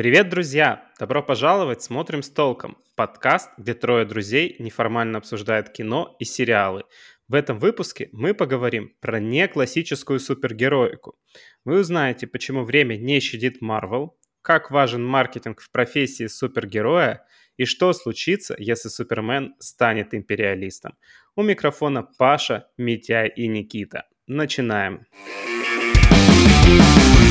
[0.00, 0.88] Привет, друзья!
[0.98, 6.84] Добро пожаловать «Смотрим с толком»– подкаст, где трое друзей неформально обсуждают кино и сериалы.
[7.28, 11.18] В этом выпуске мы поговорим про неклассическую супергероику.
[11.66, 17.26] Вы узнаете, почему время не щадит Марвел, как важен маркетинг в профессии супергероя
[17.58, 20.96] и что случится, если Супермен станет империалистом.
[21.36, 24.04] У микрофона Паша, Митя и Никита.
[24.26, 25.04] Начинаем.
[25.92, 27.29] Начинаем.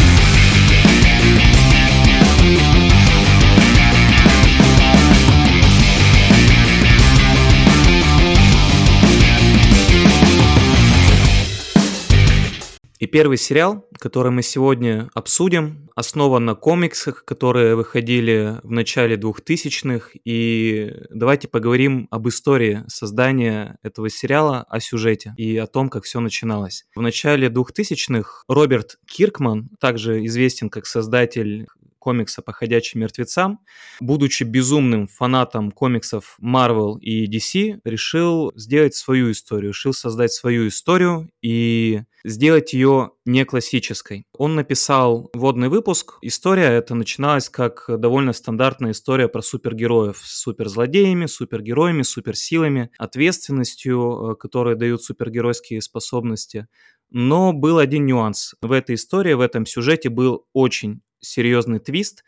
[12.99, 20.11] И первый сериал, который мы сегодня обсудим, основан на комиксах, которые выходили в начале 2000-х.
[20.25, 26.19] И давайте поговорим об истории создания этого сериала, о сюжете и о том, как все
[26.19, 26.85] начиналось.
[26.93, 31.67] В начале 2000-х Роберт Киркман, также известен как создатель
[31.99, 33.59] комикса по ходячим мертвецам,
[33.99, 41.29] будучи безумным фанатом комиксов Marvel и DC, решил сделать свою историю, решил создать свою историю
[41.41, 44.25] и сделать ее не классической.
[44.37, 46.17] Он написал вводный выпуск.
[46.21, 54.35] История эта начиналась как довольно стандартная история про супергероев с суперзлодеями, супергероями, суперсилами, ответственностью, э,
[54.35, 56.67] которые дают супергеройские способности.
[57.11, 58.55] Но был один нюанс.
[58.61, 62.23] В этой истории, в этом сюжете был очень серьезный твист.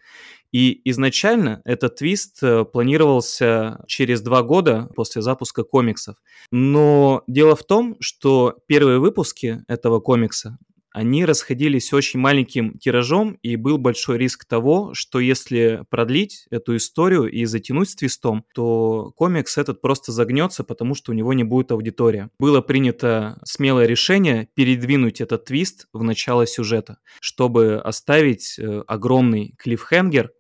[0.52, 6.18] И изначально этот твист э, планировался через два года после запуска комиксов.
[6.52, 10.58] Но дело в том, что первые выпуски этого комикса
[10.92, 17.30] они расходились очень маленьким тиражом, и был большой риск того, что если продлить эту историю
[17.32, 21.72] и затянуть с твистом, то комикс этот просто загнется, потому что у него не будет
[21.72, 22.30] аудитория.
[22.40, 30.32] Было принято смелое решение передвинуть этот твист в начало сюжета, чтобы оставить э, огромный клиффхенгер,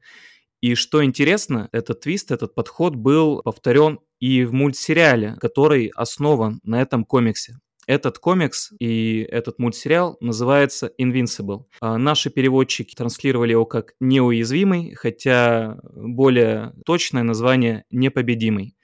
[0.61, 6.79] и что интересно, этот твист, этот подход был повторен и в мультсериале, который основан на
[6.79, 7.57] этом комиксе.
[7.91, 11.65] Этот комикс и этот мультсериал называется Invincible.
[11.81, 18.77] А наши переводчики транслировали его как «неуязвимый», хотя более точное название «непобедимый».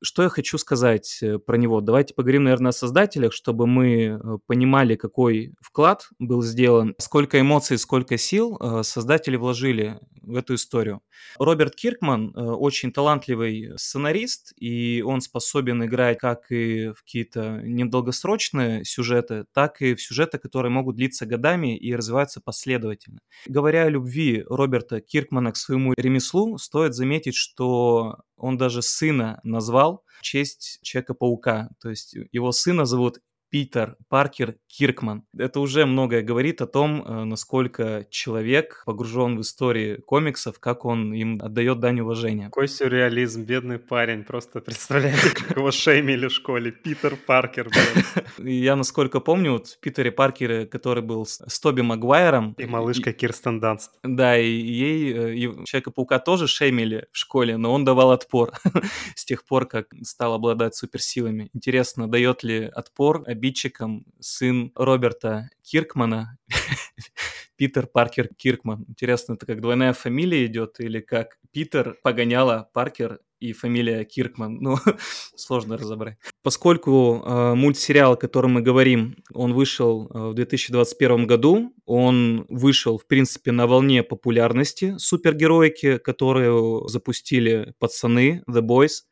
[0.00, 1.80] Что я хочу сказать э, про него?
[1.80, 7.78] Давайте поговорим, наверное, о создателях, чтобы мы э, понимали, какой вклад был сделан, сколько эмоций,
[7.78, 11.00] сколько сил э, создатели вложили в эту историю.
[11.38, 19.46] Роберт Киркман очень талантливый сценарист, и он способен играть как и в какие-то недолгосрочные сюжеты,
[19.52, 23.20] так и в сюжеты, которые могут длиться годами и развиваться последовательно.
[23.46, 30.04] Говоря о любви Роберта Киркмана к своему ремеслу, стоит заметить, что он даже сына назвал
[30.18, 31.70] в честь Человека-паука.
[31.80, 33.20] То есть его сына зовут
[33.50, 35.24] Питер Паркер Киркман.
[35.36, 41.12] Это уже многое говорит о том, э, насколько человек погружен в истории комиксов, как он
[41.14, 42.46] им отдает дань уважения.
[42.46, 44.24] Какой сюрреализм, бедный парень.
[44.24, 46.72] Просто представляете, как его шеймили в школе.
[46.72, 47.70] Питер Паркер,
[48.38, 52.54] Я, насколько помню, вот в Питере Паркере, который был с Тоби Магуайром.
[52.58, 53.92] И малышка Кирстен Данст.
[54.02, 58.52] Да, и ей э, Человека-паука тоже шеймили в школе, но он давал отпор
[59.14, 61.50] с тех пор, как стал обладать суперсилами.
[61.54, 66.38] Интересно, дает ли отпор обидчиком сын Роберта Киркмана,
[67.56, 68.84] Питер Паркер Киркман.
[68.88, 74.58] Интересно, это как двойная фамилия идет или как Питер погоняла Паркер и фамилия Киркман.
[74.60, 74.76] Ну,
[75.36, 76.16] сложно разобрать.
[76.42, 82.98] Поскольку э, мультсериал, о котором мы говорим, он вышел э, в 2021 году, он вышел,
[82.98, 89.02] в принципе, на волне популярности супергероики, которую запустили пацаны, The Boys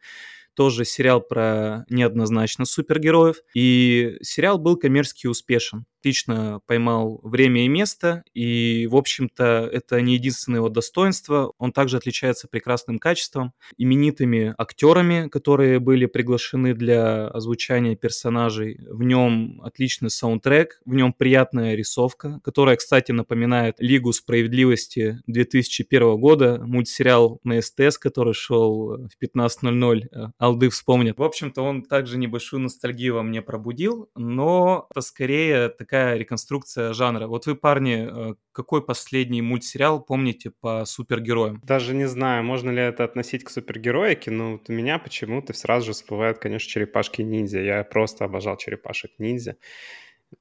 [0.55, 3.37] тоже сериал про неоднозначно супергероев.
[3.55, 10.15] И сериал был коммерчески успешен отлично поймал время и место, и, в общем-то, это не
[10.15, 11.55] единственное его достоинство.
[11.57, 18.79] Он также отличается прекрасным качеством, именитыми актерами, которые были приглашены для озвучания персонажей.
[18.87, 26.61] В нем отличный саундтрек, в нем приятная рисовка, которая, кстати, напоминает Лигу справедливости 2001 года,
[26.67, 31.17] мультсериал на СТС, который шел в 15.00, э, Алды вспомнит.
[31.17, 36.93] В общем-то, он также небольшую ностальгию во мне пробудил, но это скорее такая такая реконструкция
[36.93, 37.29] жанра.
[37.29, 41.61] Вот вы, парни, э, какой последний мультсериал помните по супергероям?
[41.65, 45.87] Даже не знаю, можно ли это относить к супергероике, но вот у меня почему-то сразу
[45.87, 47.61] же всплывают, конечно, черепашки-ниндзя.
[47.61, 49.57] Я просто обожал черепашек-ниндзя,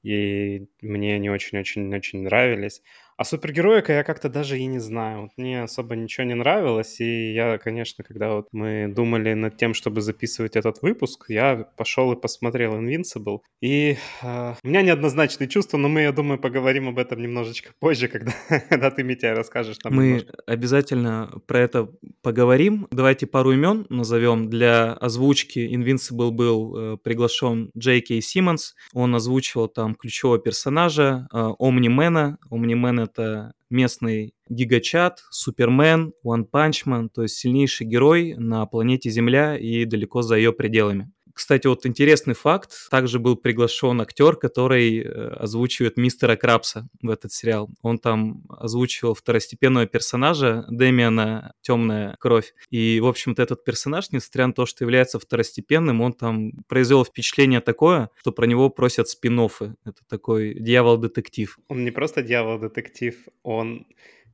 [0.02, 2.82] и мне они очень-очень-очень нравились.
[3.16, 5.22] А супергероика я как-то даже и не знаю.
[5.22, 9.72] Вот мне особо ничего не нравилось, и я, конечно, когда вот мы думали над тем,
[9.72, 13.38] чтобы записывать этот выпуск, я пошел и посмотрел Invincible.
[13.60, 18.08] И э, у меня неоднозначные чувства, но мы, я думаю, поговорим об этом немножечко позже,
[18.08, 18.32] когда,
[18.68, 20.34] когда ты, Митя, расскажешь нам Мы немножко.
[20.46, 21.88] обязательно про это
[22.22, 22.88] поговорим.
[22.90, 24.50] Давайте пару имен назовем.
[24.50, 28.74] Для озвучки Invincible был э, приглашен Джей Кей Симмонс.
[28.92, 32.38] Он озвучивал там ключевого персонажа э, Омнимена.
[32.50, 39.56] Омнимен— это местный гигачат, Супермен, One Punch Man, то есть сильнейший герой на планете Земля
[39.56, 41.12] и далеко за ее пределами.
[41.34, 42.88] Кстати, вот интересный факт.
[42.90, 47.68] Также был приглашен актер, который э, озвучивает мистера Крабса в этот сериал.
[47.82, 52.54] Он там озвучивал второстепенного персонажа Дэмиана «Темная кровь».
[52.70, 57.60] И, в общем-то, этот персонаж, несмотря на то, что является второстепенным, он там произвел впечатление
[57.60, 59.74] такое, что про него просят спин -оффы.
[59.84, 61.58] Это такой дьявол-детектив.
[61.68, 63.86] Он не просто дьявол-детектив, он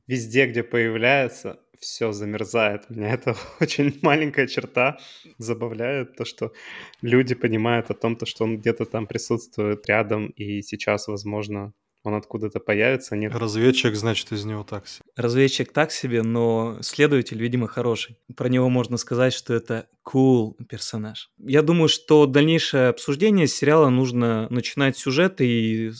[0.07, 2.89] везде, где появляется, все замерзает.
[2.89, 4.99] Меня это очень маленькая черта
[5.37, 6.53] забавляет, то, что
[7.01, 12.15] люди понимают о том, то, что он где-то там присутствует рядом, и сейчас, возможно, он
[12.15, 13.15] откуда-то появится.
[13.15, 13.33] Нет.
[13.35, 15.03] Разведчик, значит, из него так себе.
[15.15, 18.17] Разведчик так себе, но следователь, видимо, хороший.
[18.35, 21.29] Про него можно сказать, что это cool персонаж.
[21.37, 25.91] Я думаю, что дальнейшее обсуждение сериала нужно начинать сюжет и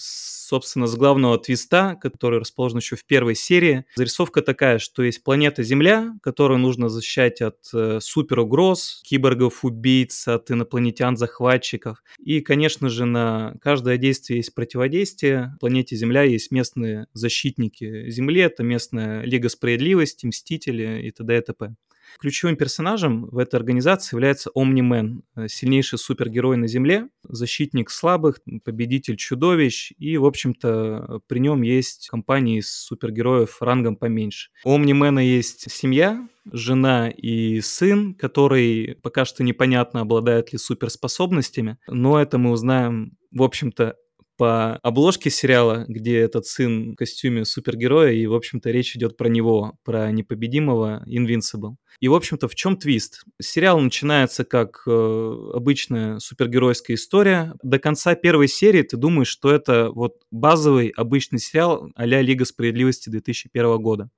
[0.51, 3.85] собственно, с главного твиста, который расположен еще в первой серии.
[3.95, 12.03] Зарисовка такая, что есть планета Земля, которую нужно защищать от э, суперугроз, киборгов-убийц, от инопланетян-захватчиков.
[12.19, 15.53] И, конечно же, на каждое действие есть противодействие.
[15.55, 21.37] В планете Земля есть местные защитники Земли, это местная Лига Справедливости, Мстители и т.д.
[21.37, 21.75] и т.п.
[22.19, 29.15] Ключевым персонажем в этой организации является Омнимен, э, сильнейший супергерой на Земле, защитник слабых, победитель
[29.15, 34.49] чудовищ, и, в общем-то, при нем есть компания из супергероев рангом поменьше.
[34.63, 42.19] У Омнимена есть семья, жена и сын, который пока что непонятно обладает ли суперспособностями, но
[42.19, 43.95] это мы узнаем, в общем-то,
[44.41, 49.27] по обложке сериала, где этот сын в костюме супергероя, и, в общем-то, речь идет про
[49.27, 51.75] него, про непобедимого Invincible.
[51.99, 53.23] И, в общем-то, в чем твист?
[53.39, 57.53] Сериал начинается как э, обычная супергеройская история.
[57.61, 63.11] До конца первой серии ты думаешь, что это вот базовый обычный сериал а Лига Справедливости
[63.11, 64.09] 2001 года.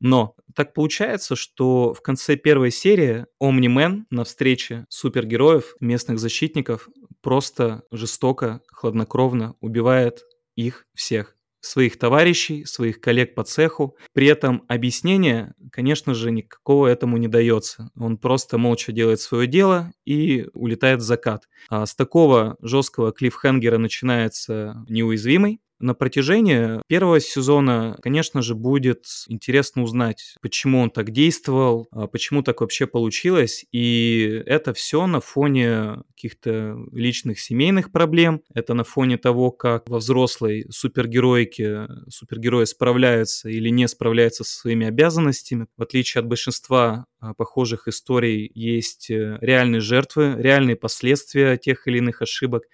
[0.00, 6.88] Но так получается, что в конце первой серии Омнимен на встрече супергероев, местных защитников,
[7.24, 10.24] просто жестоко, хладнокровно убивает
[10.54, 13.96] их всех своих товарищей, своих коллег по цеху.
[14.12, 17.90] При этом объяснение, конечно же, никакого этому не дается.
[17.96, 21.48] Он просто молча делает свое дело и улетает в закат.
[21.70, 29.82] А с такого жесткого клиффхенгера начинается неуязвимый, на протяжении первого сезона, конечно же, будет интересно
[29.82, 33.66] узнать, почему он так действовал, а почему так вообще получилось.
[33.70, 38.40] И это все на фоне каких-то личных семейных проблем.
[38.54, 44.86] Это на фоне того, как во взрослой супергероике супергерои справляются или не справляются со своими
[44.86, 45.66] обязанностями.
[45.76, 52.20] В отличие от большинства похожих историй есть э, реальные жертвы, реальные последствия тех или иных
[52.20, 52.64] ошибок.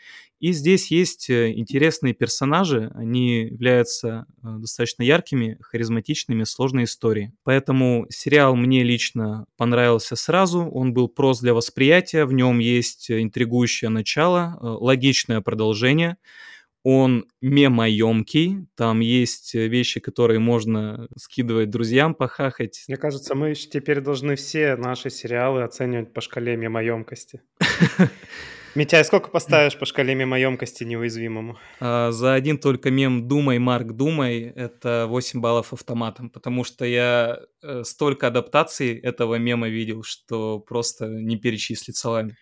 [0.40, 7.32] И здесь есть э, интересные персонажи, они являются э, достаточно яркими, харизматичными, сложной историей.
[7.44, 13.90] Поэтому сериал мне лично понравился сразу, он был прост для восприятия, в нем есть интригующее
[13.90, 16.16] начало, э, логичное продолжение,
[16.82, 22.84] он мемоемкий, там есть вещи, которые можно скидывать друзьям, похахать.
[22.88, 27.42] Мне кажется, мы теперь должны все наши сериалы оценивать по шкале мемоемкости.
[28.76, 31.58] Митяй, сколько поставишь по шкале мемоемкости неуязвимому?
[31.80, 37.40] А, за один только мем «Думай, Марк, думай»— это 8 баллов автоматом, потому что я
[37.62, 42.36] э, столько адаптаций этого мема видел, что просто не перечислить словами.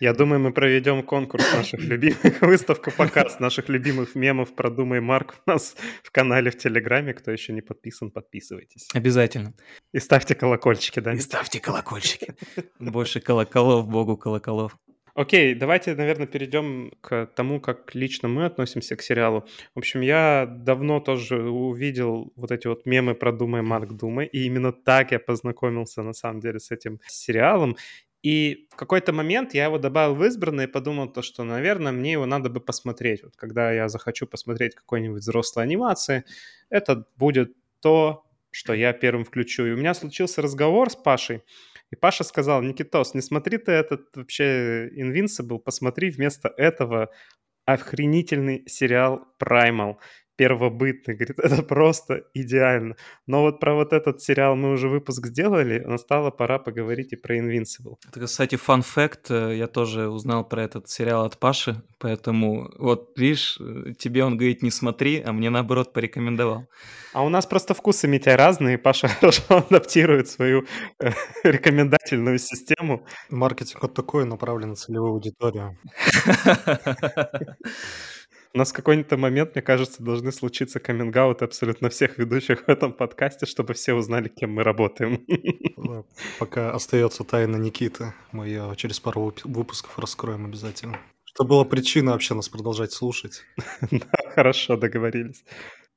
[0.00, 5.36] Я думаю, мы проведем конкурс наших любимых, выставку показ наших любимых мемов про «Думай, Марк»
[5.46, 7.14] у нас в канале в Телеграме.
[7.14, 8.88] Кто еще не подписан, подписывайтесь.
[8.94, 9.54] Обязательно.
[9.92, 11.12] И ставьте колокольчики, да?
[11.12, 12.34] И ставьте колокольчики.
[12.80, 14.76] Больше колоколов, богу колоколов.
[15.14, 19.46] Окей, давайте, наверное, перейдем к тому, как лично мы относимся к сериалу.
[19.72, 24.44] В общем, я давно тоже увидел вот эти вот мемы про «Думай, Марк, думай», и
[24.44, 27.76] именно так я познакомился, на самом деле, с этим сериалом.
[28.24, 32.12] И в какой-то момент я его добавил в избранное и подумал то, что, наверное, мне
[32.12, 33.22] его надо бы посмотреть.
[33.22, 36.24] Вот когда я захочу посмотреть какой-нибудь взрослой анимации,
[36.70, 39.66] это будет то, что я первым включу.
[39.66, 41.42] И у меня случился разговор с Пашей,
[41.90, 47.10] и Паша сказал, Никитос, не смотри ты этот вообще Invincible, посмотри вместо этого
[47.66, 49.96] охренительный сериал Primal.
[50.36, 52.96] Первобытный, говорит, это просто идеально.
[53.26, 57.36] Но вот про вот этот сериал мы уже выпуск сделали, настала пора поговорить и про
[57.38, 57.96] Invincible.
[58.08, 63.18] Это, кстати, фан факт, э, я тоже узнал про этот сериал от Паши, поэтому вот
[63.18, 66.66] видишь, э, тебе он говорит не смотри, а мне наоборот порекомендовал.
[67.12, 70.64] А у нас просто вкусы, Митя, разные, Паша хорошо адаптирует свою
[71.00, 71.10] э,
[71.44, 73.06] рекомендательную систему.
[73.30, 75.78] Маркетинг вот такой, направлен на целевую аудиторию.
[78.54, 82.92] У нас в какой-то момент, мне кажется, должны случиться каминг абсолютно всех ведущих в этом
[82.92, 85.26] подкасте, чтобы все узнали, кем мы работаем.
[86.38, 91.00] Пока остается тайна Никиты, мы ее через пару выпусков раскроем обязательно.
[91.24, 93.42] Что была причина вообще нас продолжать слушать.
[93.90, 95.44] Да, хорошо, договорились.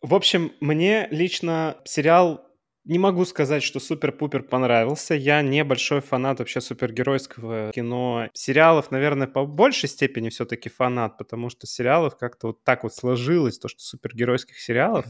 [0.01, 2.47] В общем, мне лично сериал
[2.88, 5.13] не могу сказать, что супер-пупер понравился.
[5.13, 8.29] Я не большой фанат вообще супергеройского кино.
[8.34, 13.60] Сериалов, наверное, по большей степени все-таки фанат, потому что сериалов как-то вот так вот сложилось,
[13.60, 15.06] то, что супергеройских сериалов,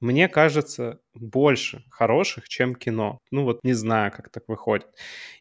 [0.00, 3.20] мне кажется, больше хороших, чем кино.
[3.30, 4.86] Ну вот не знаю, как так выходит.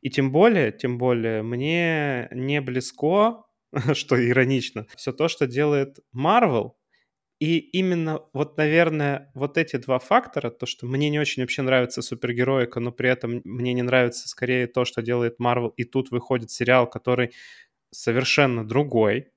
[0.01, 3.43] И тем более, тем более, мне не близко,
[3.93, 6.71] что иронично, все то, что делает Marvel,
[7.39, 12.01] и именно вот, наверное, вот эти два фактора, то, что мне не очень вообще нравится
[12.01, 16.49] супергероика, но при этом мне не нравится скорее то, что делает Марвел, и тут выходит
[16.51, 17.33] сериал, который
[17.91, 19.31] совершенно другой,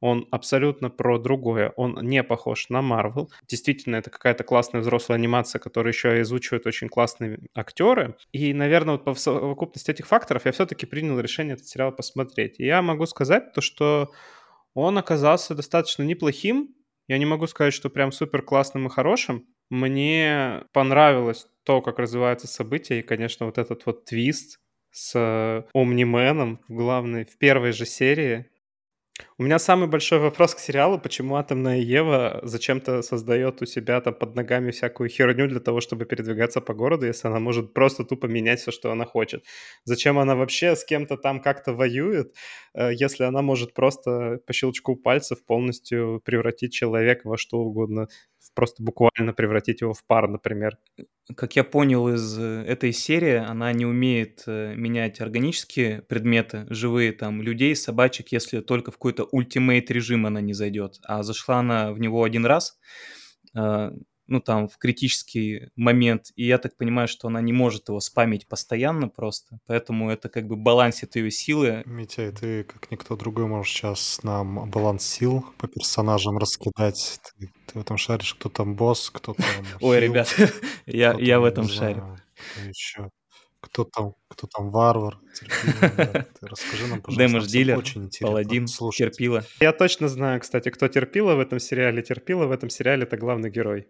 [0.00, 3.30] он абсолютно про другое, он не похож на Марвел.
[3.48, 8.16] Действительно, это какая-то классная взрослая анимация, которую еще озвучивают очень классные актеры.
[8.32, 12.60] И, наверное, вот по совокупности этих факторов я все-таки принял решение этот сериал посмотреть.
[12.60, 14.12] И я могу сказать то, что
[14.74, 16.74] он оказался достаточно неплохим,
[17.08, 19.46] я не могу сказать, что прям супер классным и хорошим.
[19.70, 24.60] Мне понравилось то, как развиваются события, и, конечно, вот этот вот твист
[24.90, 28.46] с Омнименом в главной, в первой же серии,
[29.38, 34.14] у меня самый большой вопрос к сериалу, почему Атомная Ева зачем-то создает у себя там
[34.14, 38.26] под ногами всякую херню для того, чтобы передвигаться по городу, если она может просто тупо
[38.26, 39.44] менять все, что она хочет.
[39.84, 42.34] Зачем она вообще с кем-то там как-то воюет,
[42.74, 48.08] э, если она может просто по щелчку пальцев полностью превратить человека во что угодно,
[48.54, 50.78] просто буквально превратить его в пар, например.
[51.36, 57.12] Как я понял из э, этой серии, она не умеет э, менять органические предметы, живые
[57.12, 60.98] там, людей, собачек, если только в какой-то ультимейт режим она не зайдет.
[61.04, 62.78] А зашла она в него один раз,
[63.54, 63.90] э,
[64.28, 68.48] ну, там, в критический момент, и я так понимаю, что она не может его спамить
[68.48, 71.82] постоянно просто, поэтому это как бы балансит ее силы.
[71.86, 77.20] Митя, ты, как никто другой, можешь сейчас нам баланс сил по персонажам раскидать.
[77.38, 79.46] Ты, ты в этом шаришь, кто там босс, кто там
[79.80, 80.34] Ой, ребят,
[80.86, 82.18] я, я в этом шарю.
[83.66, 87.38] Кто там, кто там варвар, терпила, расскажи нам, пожалуйста.
[87.38, 87.82] Дэмэдж-дилер,
[88.20, 89.44] паладин, терпила.
[89.60, 92.00] Я точно знаю, кстати, кто терпила в этом сериале.
[92.02, 93.88] Терпила в этом сериале это главный герой.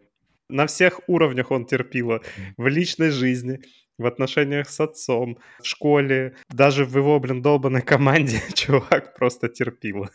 [0.49, 2.23] На всех уровнях он терпила.
[2.57, 3.61] В личной жизни,
[3.99, 10.11] в отношениях с отцом, в школе, даже в его, блин, долбанной команде чувак просто терпила.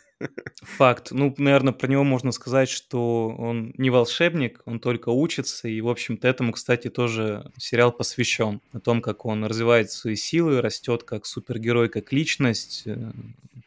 [0.62, 1.08] Факт.
[1.10, 5.88] Ну, наверное, про него можно сказать, что он не волшебник, он только учится, и, в
[5.88, 8.60] общем-то, этому, кстати, тоже сериал посвящен.
[8.72, 13.10] О том, как он развивает свои силы, растет как супергерой, как личность, э,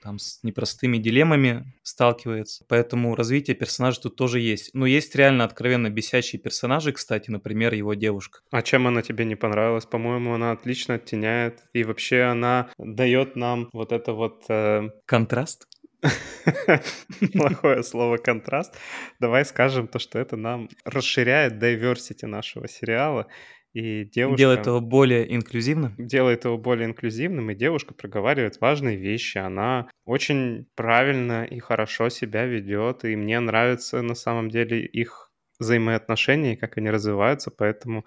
[0.06, 2.64] там с непростыми дилеммами сталкивается.
[2.68, 4.70] Поэтому развитие персонажа тут тоже есть.
[4.74, 8.42] Но есть реально откровенно бесячие персонажи, кстати, например, его девушка.
[8.52, 9.86] А чем она тебе не понравилась?
[10.06, 11.64] По-моему, она отлично оттеняет.
[11.74, 14.44] И вообще она дает нам вот это вот...
[14.50, 14.90] Э...
[15.08, 15.68] Контраст?
[17.34, 18.78] Плохое слово контраст.
[19.20, 23.26] Давай скажем то, что это нам расширяет diversity нашего сериала.
[23.74, 24.38] И девушка...
[24.38, 25.96] Делает его более инклюзивным?
[25.98, 29.40] Делает его более инклюзивным, и девушка проговаривает важные вещи.
[29.40, 36.58] Она очень правильно и хорошо себя ведет, и мне нравится на самом деле их взаимоотношения,
[36.58, 38.06] как они развиваются, поэтому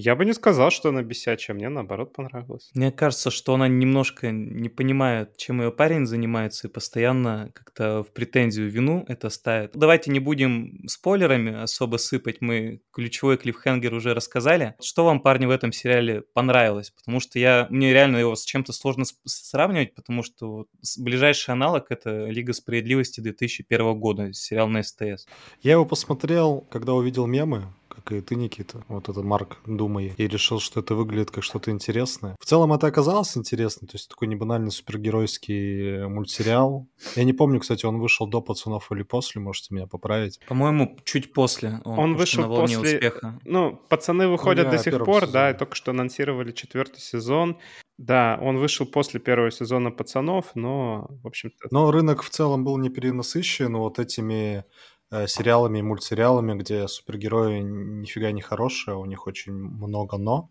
[0.00, 2.70] я бы не сказал, что она бесячая, мне наоборот понравилось.
[2.72, 8.12] Мне кажется, что она немножко не понимает, чем ее парень занимается, и постоянно как-то в
[8.12, 9.72] претензию вину это ставит.
[9.74, 14.76] Давайте не будем спойлерами особо сыпать, мы ключевой клиффхенгер уже рассказали.
[14.80, 16.92] Что вам, парни, в этом сериале понравилось?
[16.92, 22.26] Потому что я, мне реально его с чем-то сложно сравнивать, потому что ближайший аналог— это
[22.26, 25.26] «Лига справедливости» 2001 года, сериал на СТС.
[25.60, 27.74] Я его посмотрел, когда увидел мемы,
[28.04, 31.70] как и ты, Никита, вот это Марк Думай, и решил, что это выглядит как что-то
[31.70, 32.36] интересное.
[32.40, 36.86] В целом это оказалось интересно, то есть такой небанальный супергеройский мультсериал.
[37.16, 40.40] Я не помню, кстати, он вышел до «Пацанов» или после, можете меня поправить.
[40.48, 41.80] По-моему, чуть после.
[41.84, 42.96] Он, он вышел на волне после...
[42.96, 43.40] успеха.
[43.44, 45.32] Ну, «Пацаны» выходят ну, до сих пор, сезоне.
[45.32, 47.58] да, и только что анонсировали четвертый сезон.
[47.98, 51.68] Да, он вышел после первого сезона «Пацанов», но, в общем-то...
[51.72, 54.64] Но рынок в целом был не перенасыщен вот этими
[55.10, 60.50] сериалами и мультсериалами, где супергерои нифига не хорошие, у них очень много «но».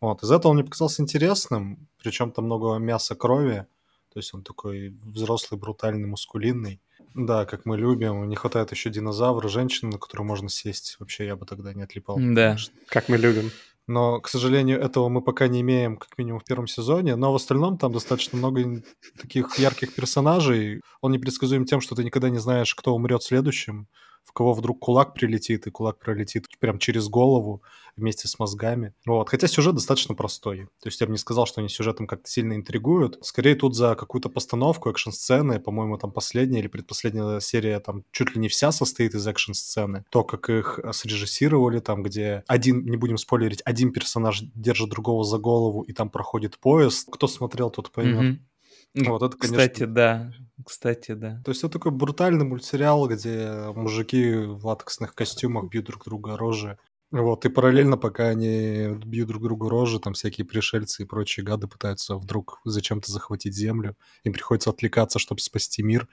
[0.00, 3.66] Вот, из этого он мне показался интересным, причем там много мяса, крови,
[4.12, 6.80] то есть он такой взрослый, брутальный, мускулинный.
[7.14, 8.28] Да, как мы любим.
[8.28, 10.96] Не хватает еще динозавра, женщины, на которую можно сесть.
[10.98, 12.16] Вообще я бы тогда не отлипал.
[12.18, 12.74] Да, конечно.
[12.88, 13.50] Как мы любим.
[13.88, 17.14] Но, к сожалению, этого мы пока не имеем, как минимум, в первом сезоне.
[17.16, 18.82] Но в остальном там достаточно много
[19.20, 20.80] таких ярких персонажей.
[21.00, 23.88] Он непредсказуем тем, что ты никогда не знаешь, кто умрет следующим
[24.26, 27.62] в кого вдруг кулак прилетит, и кулак пролетит прям через голову
[27.96, 28.92] вместе с мозгами.
[29.06, 29.30] Вот.
[29.30, 30.66] Хотя сюжет достаточно простой.
[30.82, 33.18] То есть я бы не сказал, что они сюжетом как-то сильно интригуют.
[33.22, 38.40] Скорее тут за какую-то постановку экшн-сцены, по-моему, там последняя или предпоследняя серия там чуть ли
[38.40, 40.04] не вся состоит из экшн-сцены.
[40.10, 45.24] То, как их э, срежиссировали, там, где один, не будем спойлерить, один персонаж держит другого
[45.24, 47.08] за голову, и там проходит поезд.
[47.10, 48.22] Кто смотрел, тот поймет.
[48.22, 48.46] Мгм.
[48.96, 50.32] Вот это, конечно, Кстати, да.
[50.64, 51.42] Кстати, да.
[51.44, 56.78] То есть это такой брутальный мультсериал, где мужики в латексных костюмах бьют друг друга рожи.
[57.12, 61.68] Вот, и параллельно, пока они бьют друг другу рожи, там всякие пришельцы и прочие гады
[61.68, 63.96] пытаются вдруг зачем-то захватить землю.
[64.24, 66.08] Им приходится отвлекаться, чтобы спасти мир.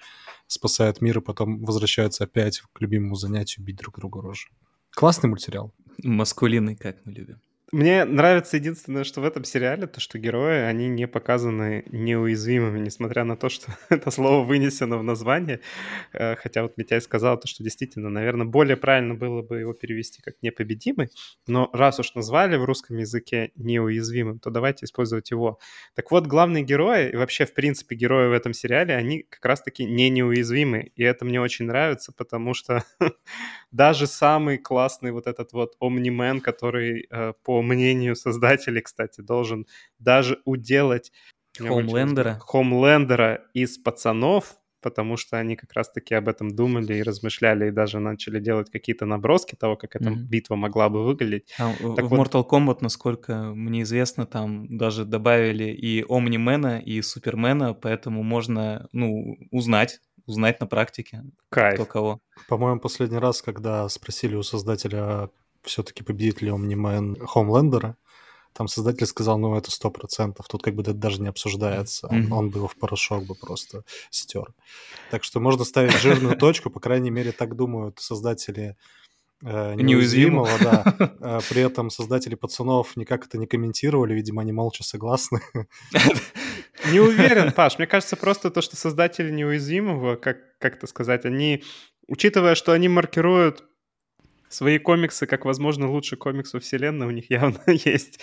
[0.46, 4.50] Спасают мир, и потом возвращаются опять к любимому занятию бить друг другу рожи.
[4.92, 5.74] Классный мультсериал.
[6.04, 7.42] Маскулинный, как мы любим.
[7.74, 13.24] Мне нравится единственное, что в этом сериале, то, что герои, они не показаны неуязвимыми, несмотря
[13.24, 15.60] на то, что это слово вынесено в название.
[16.14, 20.22] Э, Хотя вот Митяй сказал, то, что действительно, наверное, более правильно было бы его перевести
[20.22, 21.10] как непобедимый,
[21.48, 25.58] но раз уж назвали в русском языке неуязвимым, то давайте использовать его.
[25.96, 29.84] Так вот, главные герои, и вообще, в принципе, герои в этом сериале, они как раз-таки
[29.86, 32.84] не неуязвимы, и это мне очень нравится, потому что
[33.72, 39.66] даже самый классный вот этот вот Omni-Man, который, э, по мнению создателей, кстати, должен
[40.00, 41.12] даже уделать
[41.60, 41.96] я вылетел
[43.54, 48.40] из пацанов, потому что они как раз-таки об этом думали и размышляли, и даже начали
[48.40, 50.26] делать какие-то наброски того, как эта Мгм.
[50.28, 51.54] битва могла бы выглядеть.
[51.60, 56.80] А, в Так в вот- Mortal Kombat, насколько мне известно, там даже добавили и Омнимена,
[56.80, 61.76] и Супермена, поэтому можно, ну, узнать, узнать на практике, Кайф.
[61.76, 62.20] кто кого.
[62.50, 65.30] По-моему, последний раз, когда спросили у создателя,
[65.64, 67.96] все-таки победит ли Omni-Man Хомлендера,
[68.54, 70.48] там создатель сказал, ну, это сто процентов.
[70.48, 72.08] Тут как бы это даже не обсуждается.
[72.08, 72.32] Он, Мгм.
[72.34, 74.54] он бы его в порошок бы просто стер.
[75.10, 78.76] Так что можно ставить жирную точку, по крайней мере, так думают создатели
[79.46, 80.46] э, Неуязвимого.
[80.48, 81.10] неуязвимого, да.
[81.20, 85.42] Э, При этом создатели пацанов никак это не комментировали, видимо, они молча согласны.
[86.92, 87.78] Не уверен, Паш.
[87.78, 91.64] Мне кажется, просто то, что создатели неуязвимого, как, как это сказать, они,
[92.08, 93.64] учитывая, что они маркируют
[94.54, 98.20] свои комиксы как, возможно, лучший комикс во вселенной, у них явно есть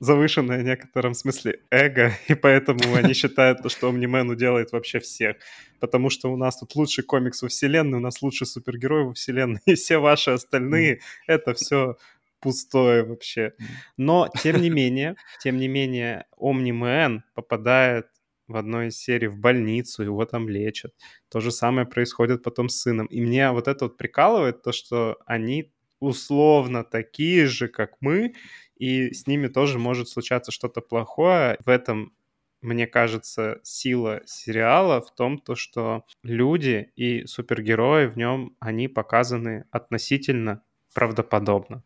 [0.00, 5.36] завышенное в некотором смысле эго, и поэтому они считают, то, что Omni-Man делает вообще всех.
[5.78, 9.60] Потому что у нас тут лучший комикс во вселенной, у нас лучший супергерой во вселенной,
[9.66, 11.96] и все ваши остальные— это все
[12.40, 13.52] пустое вообще.
[13.96, 18.06] Но, тем не менее, тем не менее, Omni-Man попадает
[18.52, 20.94] в одной из серий в больницу, его там лечат.
[21.28, 23.06] То же самое происходит потом с сыном.
[23.06, 28.34] И мне вот это вот прикалывает, то, что они условно такие же, как мы,
[28.76, 31.56] и с ними тоже может случаться что-то плохое.
[31.64, 32.12] В этом,
[32.60, 39.64] мне кажется, сила сериала в том, то, что люди и супергерои в нем, они показаны
[39.70, 40.62] относительно
[40.94, 41.82] правдоподобно.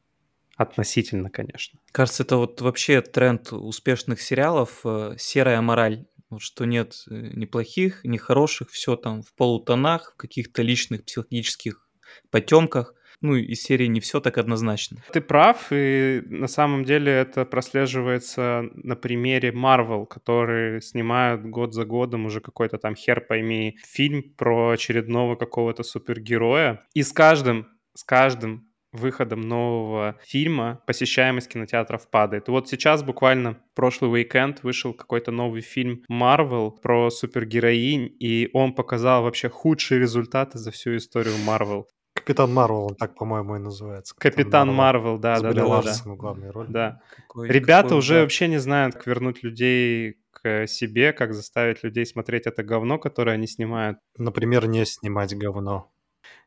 [0.56, 1.78] Относительно, конечно.
[1.92, 6.06] Кажется, это вот вообще тренд успешных сериалов, э, серая мораль.
[6.30, 11.04] Вот что нет э, ни плохих, ни хороших, все там в полутонах, в каких-то личных
[11.04, 11.88] психологических
[12.30, 12.94] потемках.
[13.22, 15.02] Ну, из серии не все так однозначно.
[15.10, 21.86] Ты прав, и на самом деле это прослеживается на примере Marvel, которые снимают год за
[21.86, 26.84] годом уже какой-то там хер пойми фильм про очередного какого-то супергероя.
[26.92, 32.48] И с каждым, с каждым выходом нового фильма посещаемость кинотеатров падает.
[32.48, 38.50] И вот сейчас буквально в прошлый уикенд вышел какой-то новый фильм Marvel про супергероинь, и
[38.52, 41.84] он показал вообще худшие результаты за всю историю Marvel.
[42.14, 44.14] Капитан Марвел, он так, по-моему, и называется.
[44.18, 46.14] Капитан Марвел, да, да, да, да, да.
[46.14, 46.66] Главной роли.
[46.72, 47.00] Да.
[47.14, 48.22] Какой- Ребята какой уже удар.
[48.22, 53.32] вообще не знают, как вернуть людей к себе, как заставить людей смотреть это говно, которое
[53.32, 53.98] они снимают.
[54.16, 55.90] Например, не снимать говно.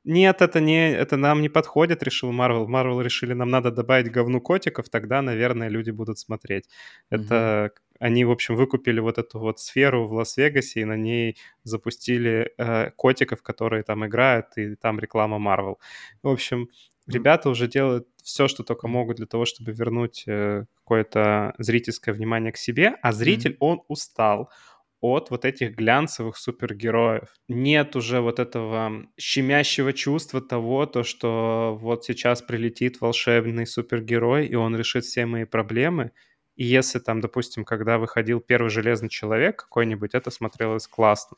[0.06, 2.68] Нет, это не, это нам не подходит, решил Марвел.
[2.68, 6.70] Марвел решили, нам надо добавить говну котиков, тогда, наверное, люди будут смотреть.
[7.10, 12.54] Это они, в общем, выкупили вот эту вот сферу в Лас-Вегасе и на ней запустили
[12.58, 15.80] э, котиков, которые там играют, и там реклама Марвел.
[16.24, 16.70] В общем,
[17.08, 22.54] ребята уже делают все, что только могут для того, чтобы вернуть э, какое-то зрительское внимание
[22.54, 24.50] к себе, а зритель, он устал.
[25.02, 27.34] От вот этих глянцевых супергероев.
[27.48, 34.56] Нет уже вот этого щемящего чувства того, то, что вот сейчас прилетит волшебный супергерой, и
[34.56, 36.12] он решит все мои проблемы.
[36.56, 41.38] И если там, допустим, когда выходил первый Железный Человек какой-нибудь, это смотрелось классно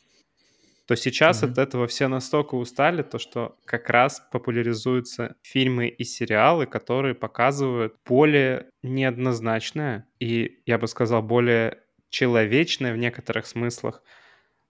[0.92, 1.52] то сейчас mm-hmm.
[1.52, 7.96] от этого все настолько устали, то что как раз популяризуются фильмы и сериалы, которые показывают
[8.06, 11.78] более неоднозначное и, я бы сказал, более
[12.12, 14.04] человечное в некоторых смыслах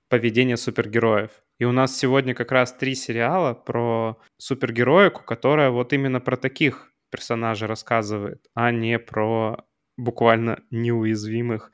[0.07, 1.31] поведение супергероев.
[1.59, 6.91] И у нас сегодня как раз три сериала про супергероику, которая вот именно про таких
[7.09, 9.65] персонажей рассказывает, а не про
[9.97, 11.71] буквально неуязвимых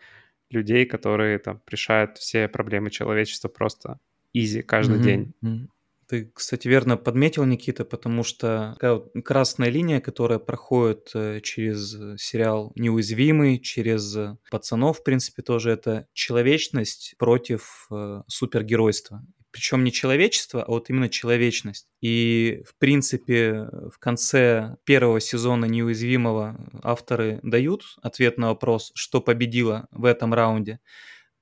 [0.50, 4.00] людей, которые там решают все проблемы человечества просто
[4.34, 5.04] изи каждый mm-hmm.
[5.04, 5.70] день.
[6.08, 11.92] Ты, кстати, верно подметил, Никита, потому что такая вот красная линия, которая проходит э, через
[12.22, 19.22] сериал «Неуязвимый», через э, «Пацанов», в принципе, тоже это человечность против э, супергеройства.
[19.52, 21.88] Причем не человечество, а вот именно человечность.
[22.00, 29.88] И, в принципе, в конце первого сезона «Неуязвимого» авторы дают ответ на вопрос, что победило
[29.92, 30.80] в этом раунде.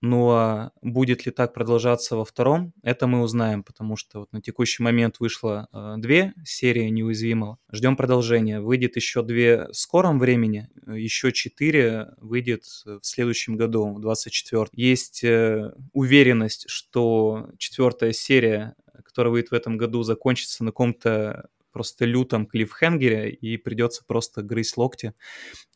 [0.07, 4.39] Ну а будет ли так продолжаться во втором, это мы узнаем, потому что вот на
[4.39, 7.57] текущий момент вышло э, две серии неуязвимого.
[7.71, 8.61] Ждем продолжения.
[8.61, 15.23] Выйдет еще две в скором времени, еще четыре выйдет в следующем году, в 24 Есть
[15.23, 22.45] э, уверенность, что четвертая серия, которая выйдет в этом году, закончится на каком-то просто лютом
[22.45, 25.11] клиффхенгере, и придется просто грызть локти,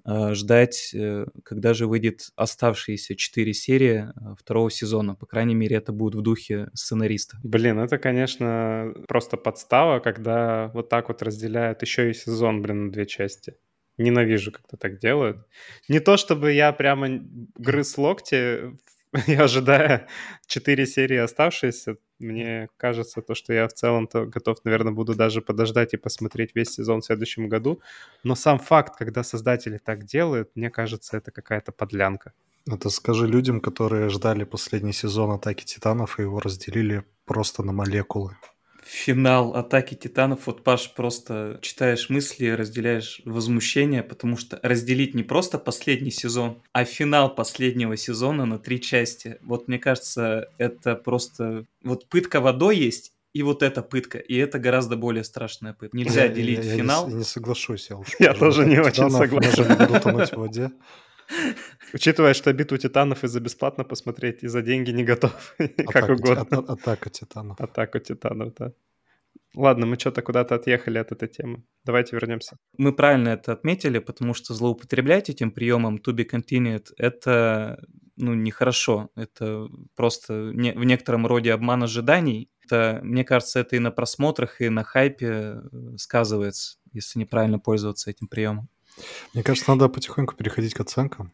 [0.05, 5.15] э, ждать, э, когда же выйдет оставшиеся четыре серии э, второго сезона.
[5.15, 7.37] По крайней мере, это будет в духе сценариста.
[7.43, 12.91] Блин, это, конечно, просто подстава, когда вот так вот разделяют еще и сезон, блин, на
[12.93, 13.55] две части.
[13.97, 15.45] Ненавижу, когда так делают.
[15.89, 17.09] Не то, чтобы я прямо
[17.57, 18.71] грыз локти
[19.27, 20.07] и ожидая
[20.47, 25.93] четыре серии оставшиеся, мне кажется, то, что я в целом-то готов, наверное, буду даже подождать
[25.93, 27.81] и посмотреть весь сезон в следующем году.
[28.23, 32.33] Но сам факт, когда создатели так делают, мне кажется, это какая-то подлянка.
[32.67, 38.35] Это скажи людям, которые ждали последний сезон «Атаки Титанов» и его разделили просто на молекулы
[38.89, 45.59] финал Атаки Титанов, вот, Паш, просто читаешь мысли, разделяешь возмущение, потому что разделить не просто
[45.59, 49.37] последний сезон, а финал последнего сезона на три части.
[49.43, 51.65] Вот мне кажется, это просто...
[51.83, 55.95] Вот пытка водой есть, и вот эта пытка, и это гораздо более страшная пытка.
[55.95, 57.05] Нельзя я, делить я, финал.
[57.05, 58.07] Я не, не соглашусь, я уж.
[58.17, 59.69] Я тоже не очень согласен.
[59.69, 60.71] не буду тонуть в воде.
[61.93, 65.55] Учитывая, что битву титанов и за бесплатно посмотреть, и за деньги не готов.
[65.87, 66.59] как угодно.
[66.67, 67.59] Атака титанов.
[67.59, 68.73] Атака титанов, да.
[69.55, 71.63] Ладно, мы что-то куда-то отъехали от этой темы.
[71.83, 72.57] Давайте вернемся.
[72.77, 77.83] Мы правильно это отметили, потому что злоупотреблять этим приемом to be continued— это
[78.15, 79.09] ну, нехорошо.
[79.15, 82.51] Это просто не, в некотором роде обман ожиданий.
[82.63, 85.61] Это, мне кажется, это и на просмотрах, и на хайпе э,
[85.97, 88.69] сказывается, если неправильно пользоваться этим приемом.
[89.33, 91.31] Мне кажется, надо потихоньку переходить к оценкам.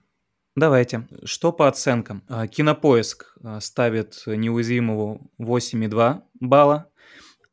[0.56, 1.08] Давайте.
[1.26, 2.24] Что по оценкам?
[2.30, 6.90] А, Кинопоиск а, ставит неуязвимого 8,2 балла,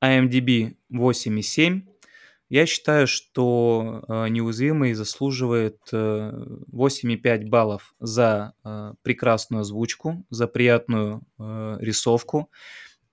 [0.00, 1.82] IMDb 8,7.
[2.48, 6.32] Я считаю, что э, неуязвимый заслуживает э,
[6.70, 8.52] 8,5 баллов за
[9.02, 12.50] прекрасную озвучку, за приятную рисовку,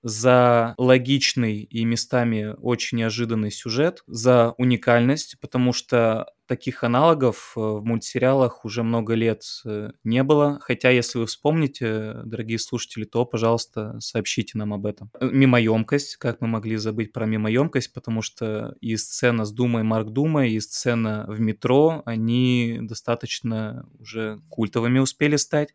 [0.03, 7.85] за логичный и местами очень неожиданный сюжет, за уникальность, потому что таких аналогов э, в
[7.85, 10.57] мультсериалах уже много лет э, не было.
[10.61, 15.11] Хотя, если вы вспомните, дорогие слушатели, то, пожалуйста, сообщите нам об этом.
[15.19, 20.09] Э, мимоемкость, как мы могли забыть про мимоемкость, потому что и сцена с Думой Марк
[20.09, 25.69] Дума, и сцена в метро, они достаточно уже культовыми успели стать.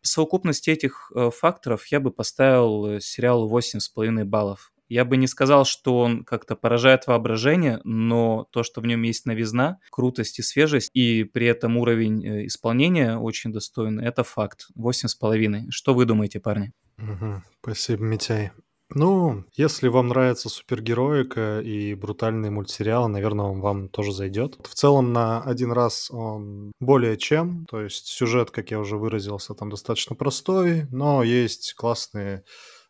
[0.00, 4.72] По совокупности этих факторов я бы поставил сериалу 8,5 баллов.
[4.88, 9.26] Я бы не сказал, что он как-то поражает воображение, но то, что в нем есть
[9.26, 14.66] новизна, крутость и свежесть, и при этом уровень э, исполнения очень достойный, это факт.
[14.74, 15.66] Восемь с половиной.
[15.70, 16.72] Что вы думаете, парни?
[16.98, 17.42] Угу.
[17.62, 18.52] Спасибо, Митяй.
[18.90, 24.56] Ну, если вам нравится супергероика и брутальный мультсериал, наверное, он вам тоже зайдет.
[24.62, 27.66] В целом, на один раз он более чем.
[27.66, 32.44] То есть сюжет, как я уже выразился, там достаточно простой, но есть классные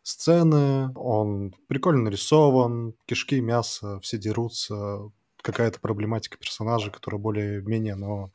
[0.05, 5.09] сцены, он прикольно нарисован, кишки, мясо, все дерутся,
[5.41, 8.31] какая-то проблематика персонажа, которая более-менее, но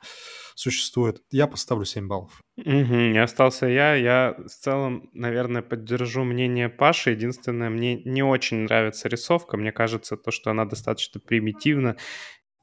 [0.55, 1.23] существует.
[1.31, 2.41] Я поставлю 7 баллов.
[2.57, 3.95] Угу, не остался я.
[3.95, 7.11] Я в целом, наверное, поддержу мнение Паши.
[7.11, 9.57] Единственное, мне не очень нравится рисовка.
[9.57, 11.97] Мне кажется, то, что она достаточно примитивна.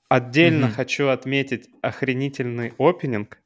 [0.09, 0.75] Отдельно угу.
[0.75, 3.39] хочу отметить охренительный опенинг.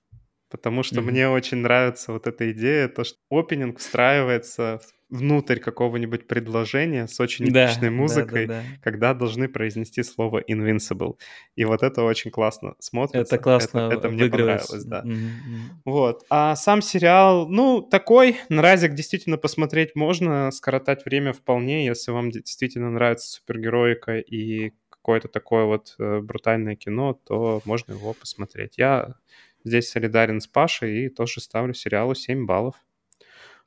[0.51, 1.11] Потому что Мгм.
[1.11, 7.45] мне очень нравится вот эта идея, то, что опенинг встраивается внутрь какого-нибудь предложения с очень
[7.51, 8.65] Да, эпичной да, музыкой, да, да.
[8.81, 11.17] когда должны произнести слово invincible.
[11.55, 13.35] И вот это очень классно смотрится.
[13.35, 14.67] Это классно Это, мне обыгрывается.
[14.77, 15.01] понравилось, да.
[15.03, 15.81] Мгм.
[15.83, 16.23] Вот.
[16.29, 18.37] А сам сериал, ну, такой.
[18.49, 25.65] Нразик действительно посмотреть можно, скоротать время вполне, если вам действительно нравится супергероика и какое-то такое
[25.65, 28.77] вот э, брутальное кино, то можно его посмотреть.
[28.77, 29.15] Я
[29.63, 32.75] здесь солидарен с Пашей и тоже ставлю сериалу 7 баллов.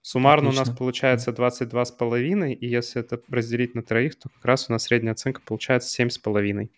[0.00, 0.76] Суммарно у нас Отлично.
[0.76, 5.40] получается 22,5, и если это разделить на троих, то как раз у нас средняя оценка
[5.42, 6.68] получается 7,5.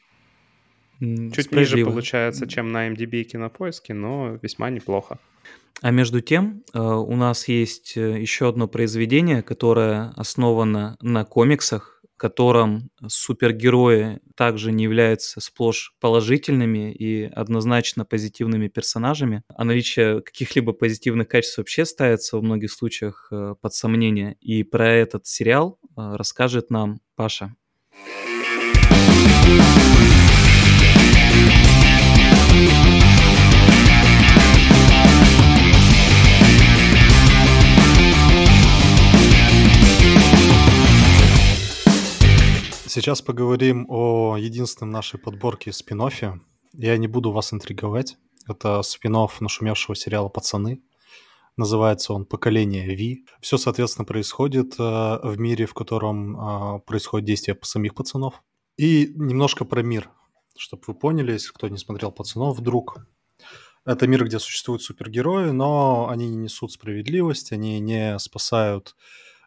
[1.01, 5.19] Чуть ниже получается, чем на MDB и Кинопоиске, но весьма неплохо.
[5.83, 12.01] А между тем, э, у нас есть э, еще одно произведение, которое основано на комиксах,
[12.15, 20.73] в котором супергерои также не являются сплошь положительными и однозначно позитивными персонажами, а наличие каких-либо
[20.73, 24.39] позитивных качеств вообще ставится во многих случаях э, под сомнение.
[24.41, 27.55] И про этот сериал расскажет нам Паша.
[42.97, 46.41] Сейчас поговорим о единственном нашей подборке спин -оффе.
[46.73, 48.17] Я не буду вас интриговать.
[48.49, 50.81] Это спин нашумевшего сериала «Пацаны».
[51.59, 53.27] Называется он «Поколение Ви».
[53.43, 58.43] Все, соответственно, происходит э, в мире, в котором э, происходит действие самих пацанов.
[58.79, 60.09] И немножко про мир,
[60.57, 62.97] чтобы вы поняли, если кто не смотрел «Пацанов» вдруг.
[63.85, 68.97] Это мир, где существуют супергерои, но они не несут справедливость, они не спасают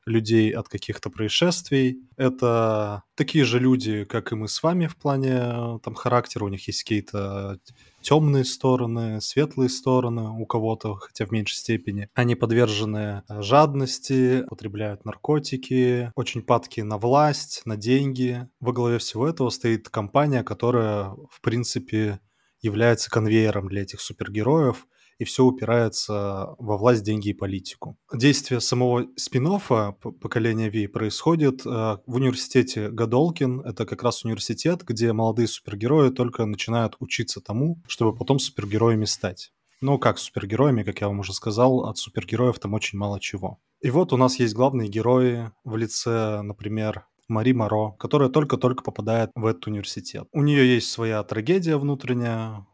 [0.09, 2.01] людей от каких-то происшествий.
[2.17, 6.45] Это такие же люди, как и мы с вами в плане э, там характера.
[6.45, 7.59] У них есть какие-то
[8.01, 12.09] темные стороны, светлые стороны у кого-то, хотя в меньшей степени.
[12.13, 18.47] Они подвержены э, жадности, потребляют наркотики, очень падки на власть, на деньги.
[18.59, 22.19] Во главе всего этого стоит компания, которая, в принципе,
[22.61, 24.87] является конвейером для этих супергероев–
[25.19, 27.97] и все упирается во власть, деньги и политику.
[28.13, 29.49] Действие самого спин
[30.21, 33.61] поколения Ви происходит э, в университете Гадолкин.
[33.61, 39.51] Это как раз университет, где молодые супергерои только начинают учиться тому, чтобы потом супергероями стать.
[39.81, 43.59] Ну, как супергероями, как я вам уже сказал, от супергероев там очень мало чего.
[43.81, 49.31] И вот у нас есть главные герои в лице, например, Мари Моро, которая только-только попадает
[49.35, 50.27] в этот университет.
[50.31, 52.65] У нее есть своя трагедия внутренняя,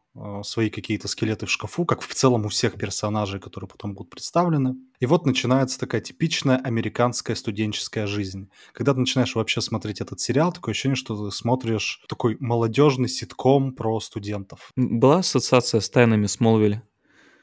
[0.43, 4.75] свои какие-то скелеты в шкафу, как в целом у всех персонажей, которые потом будут представлены.
[4.99, 8.49] И вот начинается такая типичная американская студенческая жизнь.
[8.73, 13.73] Когда ты начинаешь вообще смотреть этот сериал, такое ощущение, что ты смотришь такой молодежный ситком
[13.73, 14.71] про студентов.
[14.75, 16.83] Была ассоциация с тайнами Смолвиля?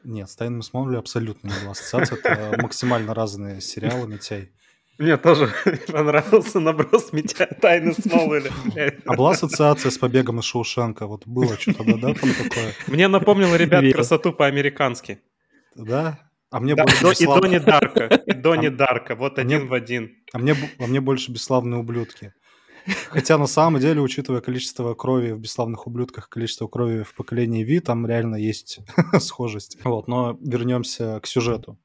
[0.05, 2.19] Нет, с «Тайными Смолвиля» абсолютно не была ассоциация.
[2.19, 4.51] Это максимально разные сериалы, Митяй.
[4.99, 5.53] Мне тоже
[5.89, 8.53] понравился наброс Митя Тайны Смолвиля.
[9.07, 11.07] А была ассоциация с побегом из Шоушенка?
[11.07, 12.73] Вот было что-то, да, там такое?
[12.87, 15.21] Мне напомнило, ребят, красоту по-американски.
[15.75, 16.19] Да?
[16.51, 18.05] А мне Да, больше и Дони Дарка.
[18.27, 19.15] И Дони Дарка.
[19.17, 20.13] Вот А мне- один в один.
[20.35, 22.35] А мне, а мне больше бесславные ублюдки.
[23.09, 27.81] Хотя на самом деле, учитывая количество крови в бесславных ублюдках, количество крови в поколении Ви,
[27.81, 28.81] там реально есть
[29.21, 29.79] схожесть.
[29.85, 31.79] Вот, но вернемся к сюжету.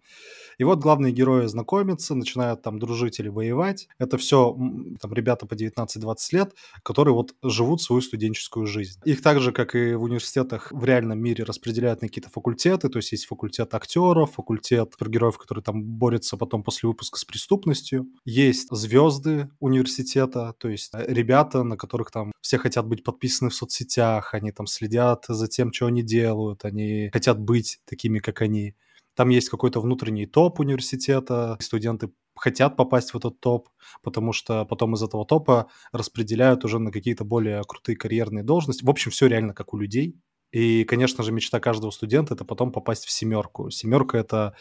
[0.57, 3.87] И вот главные герои знакомятся, начинают там дружить или воевать.
[3.99, 4.55] Это все
[5.01, 8.99] там ребята по 19-20 лет, которые вот живут свою студенческую жизнь.
[9.05, 12.97] Их так же, как и в университетах в реальном мире распределяют на какие-то факультеты, то
[12.97, 18.07] есть есть факультет актеров, факультет супергероев, которые там борются потом после выпуска с преступностью.
[18.25, 23.55] Есть звезды университета, то есть э, ребята, на которых там все хотят быть подписаны в
[23.55, 28.75] соцсетях, они там следят за тем, что они делают, они хотят быть такими, как они.
[29.17, 33.69] Там есть какой-то внутренний топ университета, студенты хотят попасть в этот топ,
[34.03, 38.85] потому что потом из этого топа распределяют уже на какие-то более крутые карьерные должности.
[38.85, 40.21] В общем, все реально как у людей.
[40.51, 43.71] И, конечно же, мечта каждого студента это потом попасть в семерку.
[43.71, 44.55] Семерка это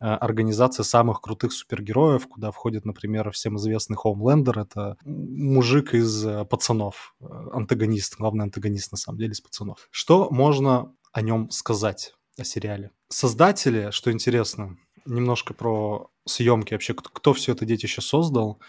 [0.00, 4.58] э, организация самых крутых супергероев, куда входит, например, всем известный Хоумлендер.
[4.58, 9.86] Это мужик из э, пацанов, э, антагонист, главный антагонист на самом деле из пацанов.
[9.92, 12.90] Что можно о нем сказать, о сериале?
[13.08, 18.60] Создатели, что интересно, немножко про съемки вообще, кто, кто все это детище создал.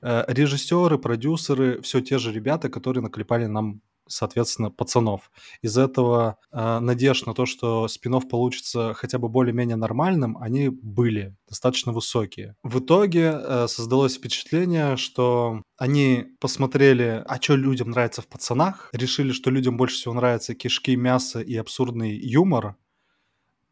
[0.00, 5.30] Э, режиссеры, продюсеры, все те же ребята, которые наклепали нам соответственно, пацанов.
[5.62, 11.34] Из этого э, надежд на то, что спин получится хотя бы более-менее нормальным, они были
[11.48, 12.56] достаточно высокие.
[12.62, 19.32] В итоге э, создалось впечатление, что они посмотрели, а что людям нравится в пацанах, решили,
[19.32, 22.76] что людям больше всего нравятся кишки, мясо и абсурдный юмор,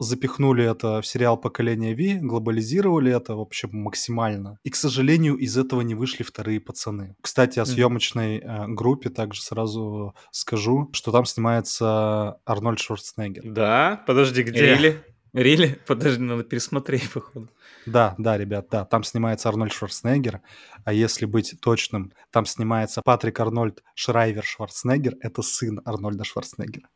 [0.00, 4.58] запихнули это в сериал «Поколение Ви», глобализировали это вообще максимально.
[4.64, 7.14] И, к сожалению, из этого не вышли вторые пацаны.
[7.20, 13.52] Кстати, о съемочной э, группе также сразу скажу, что там снимается Арнольд Шварценеггер.
[13.52, 14.02] Да?
[14.06, 14.74] Подожди, где?
[14.74, 15.04] Рили?
[15.34, 15.78] Рили?
[15.86, 17.50] Подожди, надо пересмотреть, походу.
[17.86, 20.40] Да, да, ребят, да, там снимается Арнольд Шварценеггер,
[20.84, 26.88] а если быть точным, там снимается Патрик Арнольд Шрайвер Шварценеггер, это сын Арнольда Шварценеггера.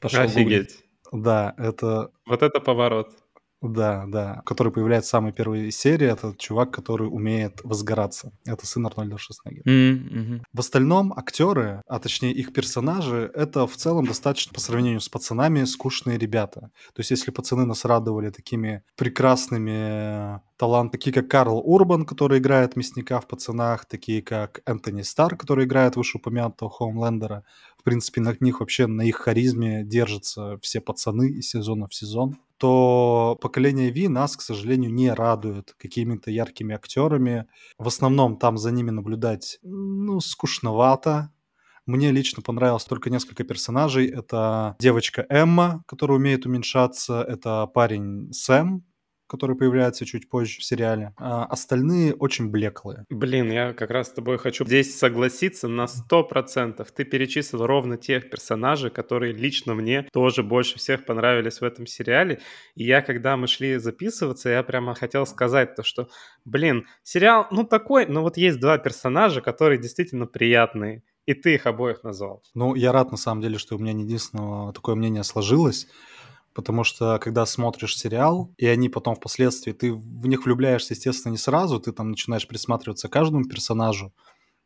[0.00, 0.44] Пошел Офигеть.
[0.44, 0.91] Гуглить.
[1.12, 2.10] Да, это...
[2.26, 3.08] Вот это поворот.
[3.62, 4.42] Да, да.
[4.44, 6.08] Который появляется в самой первой серии.
[6.08, 8.32] Это чувак, который умеет возгораться.
[8.44, 9.64] Это сын Арнольда Шварценеггера.
[9.64, 10.42] Mm-hmm.
[10.52, 15.62] В остальном актеры, а точнее их персонажи, это в целом достаточно по сравнению с пацанами
[15.64, 16.72] скучные ребята.
[16.92, 22.76] То есть если пацаны нас радовали такими прекрасными талант, такие как Карл Урбан, который играет
[22.76, 27.44] мясника в «Пацанах», такие как Энтони Стар, который играет вышеупомянутого Хоумлендера.
[27.82, 32.38] В принципе, на них вообще, на их харизме держатся все пацаны из сезона в сезон
[32.62, 37.46] то поколение Ви нас, к сожалению, не радует какими-то яркими актерами.
[37.76, 41.32] В основном там за ними наблюдать, ну, скучновато.
[41.86, 44.06] Мне лично понравилось только несколько персонажей.
[44.06, 47.24] Это девочка Эмма, которая умеет уменьшаться.
[47.24, 48.84] Это парень Сэм,
[49.32, 51.14] который появляется чуть позже в сериале.
[51.16, 53.06] А остальные очень блеклые.
[53.08, 56.86] Блин, я как раз с тобой хочу здесь согласиться на 100%.
[56.94, 62.40] Ты перечислил ровно тех персонажей, которые лично мне тоже больше всех понравились в этом сериале.
[62.74, 66.08] И я, когда мы шли записываться, я прямо хотел сказать то, что,
[66.44, 71.02] блин, сериал, ну такой, но вот есть два персонажа, которые действительно приятные.
[71.24, 72.42] И ты их обоих назвал.
[72.54, 75.86] Ну, я рад, на самом деле, что у меня не единственное такое мнение сложилось.
[76.54, 81.38] Потому что, когда смотришь сериал, и они потом впоследствии, ты в них влюбляешься, естественно, не
[81.38, 84.12] сразу, ты там начинаешь присматриваться к каждому персонажу,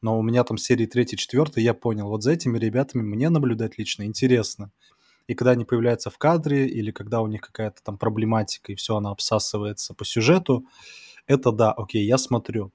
[0.03, 4.03] но у меня там серии 3-4 я понял, вот за этими ребятами мне наблюдать лично
[4.05, 4.73] интересно.
[5.27, 8.97] И когда они появляются в кадре, или когда у них какая-то там проблематика, и все,
[8.97, 10.65] она обсасывается по сюжету,
[11.27, 12.73] это да, окей, я смотрю.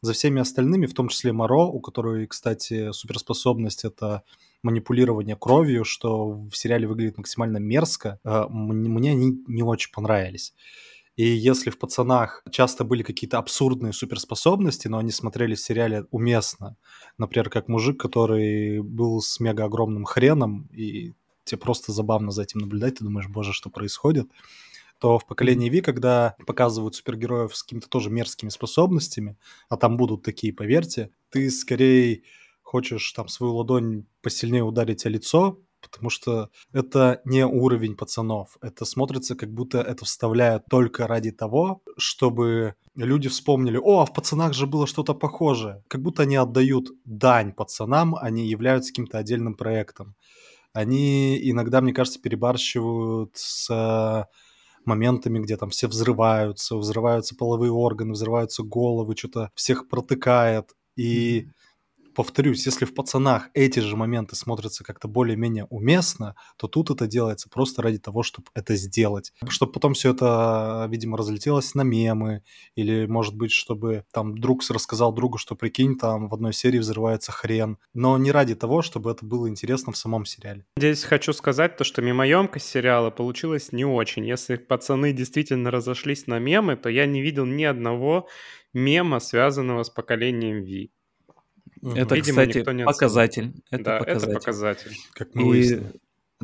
[0.00, 4.22] За всеми остальными, в том числе Моро, у которой, кстати, суперспособность— это
[4.62, 10.54] манипулирование кровью, что в сериале выглядит максимально мерзко, э, мне они не очень понравились.
[11.18, 16.76] И если в «Пацанах» часто были какие-то абсурдные суперспособности, но они смотрели в сериале уместно,
[17.18, 22.60] например, как мужик, который был с мега огромным хреном, и тебе просто забавно за этим
[22.60, 24.30] наблюдать, ты думаешь, боже, что происходит,
[25.00, 29.36] то в поколении Ви, когда показывают супергероев с какими-то тоже мерзкими способностями,
[29.68, 32.22] а там будут такие, поверьте, ты скорее
[32.68, 38.58] хочешь там свою ладонь посильнее ударить о лицо, потому что это не уровень пацанов.
[38.60, 44.12] Это смотрится, как будто это вставляют только ради того, чтобы люди вспомнили, о, а в
[44.12, 45.82] пацанах же было что-то похожее.
[45.88, 50.14] Как будто они отдают дань пацанам, они являются каким-то отдельным проектом.
[50.74, 54.26] Они иногда, мне кажется, перебарщивают с
[54.84, 60.74] моментами, где там все взрываются, взрываются половые органы, взрываются головы, что-то всех протыкает.
[60.96, 61.48] И
[62.18, 67.48] повторюсь, если в пацанах эти же моменты смотрятся как-то более-менее уместно, то тут это делается
[67.48, 69.32] просто ради того, чтобы это сделать.
[69.48, 72.42] Чтобы потом все это, видимо, разлетелось на мемы,
[72.74, 77.30] или, может быть, чтобы там друг рассказал другу, что прикинь, там в одной серии взрывается
[77.30, 77.78] хрен.
[77.94, 80.64] Но не ради того, чтобы это было интересно в самом сериале.
[80.76, 84.26] Здесь хочу сказать то, что мимоемкость сериала получилась не очень.
[84.26, 88.26] Если пацаны действительно разошлись на мемы, то я не видел ни одного
[88.74, 90.90] мема, связанного с поколением Ви.
[91.82, 93.52] Это, Видимо, кстати, показатель.
[93.70, 94.30] Это да, показатель.
[94.30, 94.96] это показатель.
[95.12, 95.92] Как мы И выяснили.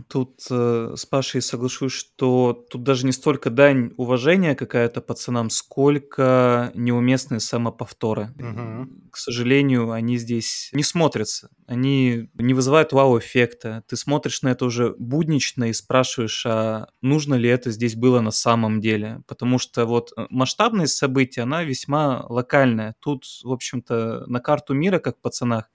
[0.08, 6.72] Тут э, с Пашей соглашусь, что тут даже не столько дань уважения какая-то пацанам, сколько
[6.74, 8.34] неуместные самоповторы.
[8.36, 9.10] Угу.
[9.12, 11.50] К сожалению, они здесь не смотрятся.
[11.68, 13.84] Они не вызывают вау-эффекта.
[13.86, 18.32] Ты смотришь на это уже буднично и спрашиваешь, а нужно ли это здесь было на
[18.32, 19.22] самом деле?
[19.28, 22.96] Потому что вот э, масштабность события, она весьма локальная.
[22.98, 25.70] Тут, в общем-то, на карту мира, как в пацанах,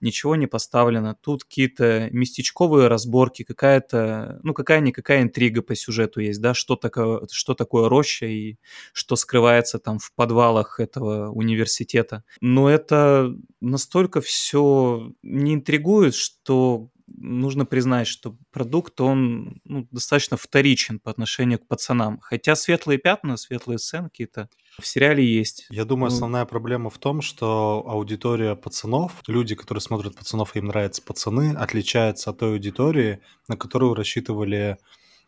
[0.00, 1.16] ничего не поставлено.
[1.20, 7.54] Тут какие-то местечковые разборки, какая-то, ну, какая-никакая интрига по сюжету есть, да, что такое, что
[7.54, 8.56] такое роща и
[8.92, 12.24] что скрывается там в подвалах этого университета.
[12.42, 20.98] Но это настолько все не интригует, что нужно признать, что продукт, он ну, достаточно вторичен
[20.98, 22.18] по отношению к пацанам.
[22.20, 24.48] Хотя светлые пятна, светлые сцены какие-то
[24.80, 25.66] в сериале есть.
[25.70, 26.14] Я думаю, ну...
[26.14, 32.30] основная проблема в том, что аудитория пацанов, люди, которые смотрят пацанов им нравятся пацаны, отличается
[32.30, 34.78] от той аудитории, на которую рассчитывали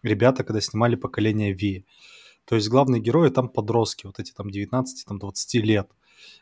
[0.03, 1.85] ребята, когда снимали поколение V.
[2.45, 5.91] То есть главные герои там подростки, вот эти там 19-20 лет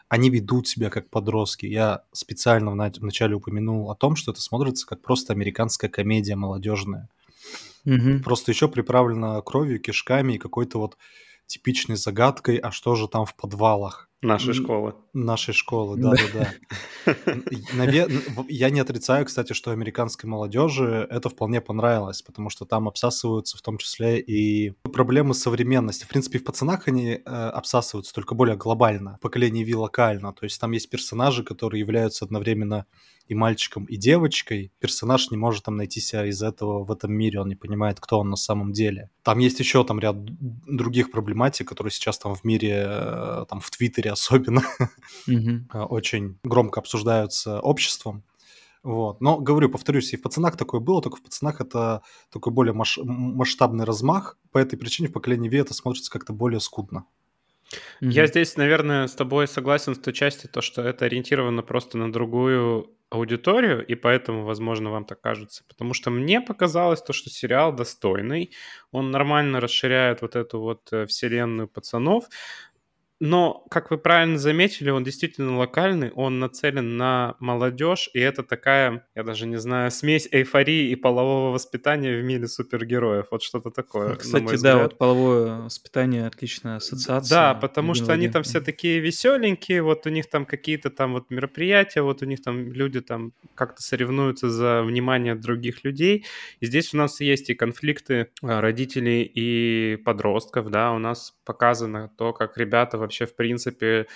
[0.08, 1.66] они ведут себя как подростки.
[1.66, 7.08] Я специально в начале упомянул о том, что это смотрится как просто американская комедия молодежная.
[7.84, 8.22] Мгм.
[8.22, 10.96] Просто еще приправлено кровью, кишками и какой-то вот
[11.46, 14.94] типичной загадкой, а что же там в подвалах Нашей школы.
[15.12, 16.12] нашей школы, Да.
[16.12, 16.54] да-да-да.
[18.48, 23.62] Я не отрицаю, кстати, что американской молодежи это вполне понравилось, потому что там обсасываются в
[23.62, 26.04] том числе и проблемы современности.
[26.04, 30.32] В принципе, в «Пацанах» они э, обсасываются только более глобально, поколение Ви локально.
[30.32, 32.86] То есть там есть персонажи, которые являются одновременно
[33.26, 34.70] и мальчиком, и девочкой.
[34.80, 38.18] Персонаж не может там найти себя из этого в этом мире, он не понимает, кто
[38.18, 39.08] он на самом деле.
[39.22, 40.16] Там есть еще там ряд
[40.66, 44.62] других проблематик, которые сейчас там в мире, э, там в Твиттере особенно,
[45.26, 45.68] Мгм.
[45.70, 48.24] а, очень громко обсуждаются обществом.
[48.82, 49.20] Вот.
[49.22, 52.98] Но, говорю, повторюсь, и в «Пацанах» такое было, только в «Пацанах» это такой более маш-
[53.02, 54.38] масштабный размах.
[54.52, 57.06] По этой причине в «Поколении Ви» это смотрится как-то более скудно.
[58.00, 58.26] Я Мгм.
[58.26, 62.90] здесь, наверное, с тобой согласен в той части, то, что это ориентировано просто на другую
[63.10, 65.64] аудиторию, и поэтому, возможно, вам так кажется.
[65.68, 68.52] Потому что мне показалось то, что сериал достойный,
[68.90, 72.24] он нормально расширяет вот эту вот э, вселенную пацанов,
[73.24, 79.06] но, как вы правильно заметили, он действительно локальный, он нацелен на молодежь, и это такая,
[79.14, 83.28] я даже не знаю, смесь эйфории и полового воспитания в мире супергероев.
[83.30, 87.34] Вот что-то такое, Кстати, да, вот половое воспитание отличная ассоциация.
[87.34, 91.30] Да, потому что они там все такие веселенькие, вот у них там какие-то там вот
[91.30, 96.26] мероприятия, вот у них там люди там как-то соревнуются за внимание других людей.
[96.60, 102.10] И здесь у нас есть и конфликты а, родителей и подростков, да, у нас показано
[102.18, 104.06] то, как ребята вообще в принципе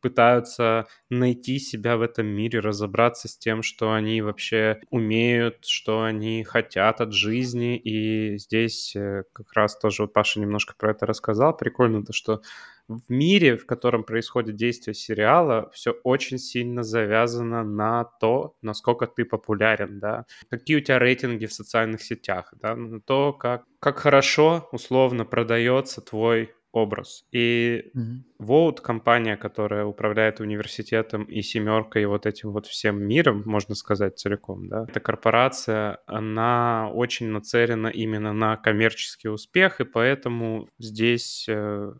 [0.00, 6.44] пытаются найти себя в этом мире, разобраться с тем, что они вообще умеют, что они
[6.44, 7.76] хотят от жизни.
[7.76, 11.56] И здесь э, как раз тоже вот Паша немножко про это рассказал.
[11.56, 12.40] Прикольно то, что
[12.88, 19.24] в мире, в котором происходит действие сериала, все очень сильно завязано на то, насколько ты
[19.24, 24.68] популярен, да, какие у тебя рейтинги в социальных сетях, да, на то, как, как хорошо
[24.70, 27.24] условно продается твой образ.
[27.32, 28.24] И Мгм.
[28.38, 34.18] Vote, компания, которая управляет университетом и семеркой, и вот этим вот всем миром, можно сказать,
[34.18, 41.48] целиком, да, эта корпорация, она очень нацелена именно на коммерческий успех, и поэтому здесь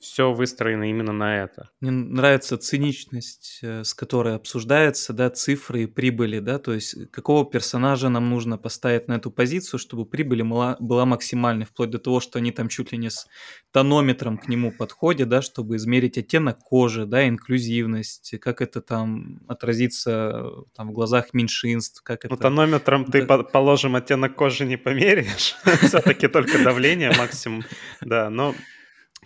[0.00, 1.70] все выстроено именно на это.
[1.80, 7.06] Мне нравится циничность, э, с которой обсуждается, да, цифры и прибыли, да, то есть э,
[7.06, 11.98] какого персонажа нам нужно поставить на эту позицию, чтобы прибыль была, была максимальной, вплоть до
[11.98, 13.26] того, что они там чуть ли не с
[13.72, 20.32] тонометром к нему подходят, да, чтобы измерить оттенок кожи, да, инклюзивность, как это там отразится
[20.34, 22.42] э, там в глазах меньшинств, как Ну, это...
[22.42, 23.38] тонометром ты, Да.
[23.38, 27.62] по- положим, оттенок кожи не померяешь, все-таки только давление максимум,
[28.00, 28.54] да, но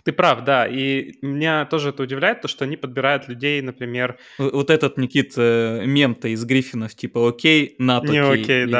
[0.03, 4.49] ты прав, да, и меня тоже это удивляет, то, что они подбирают людей, например, В-
[4.49, 8.43] Вот этот, Никит, э, мем-то из Гриффинов, типа окей, над Не окей.
[8.43, 8.71] окей, И-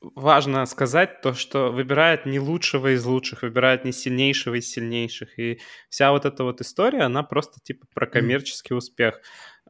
[0.00, 5.38] Важно сказать то, что выбирает не лучшего из лучших, выбирает не сильнейшего из сильнейших.
[5.38, 9.20] И вся вот эта вот история, она просто типа про коммерческий успех.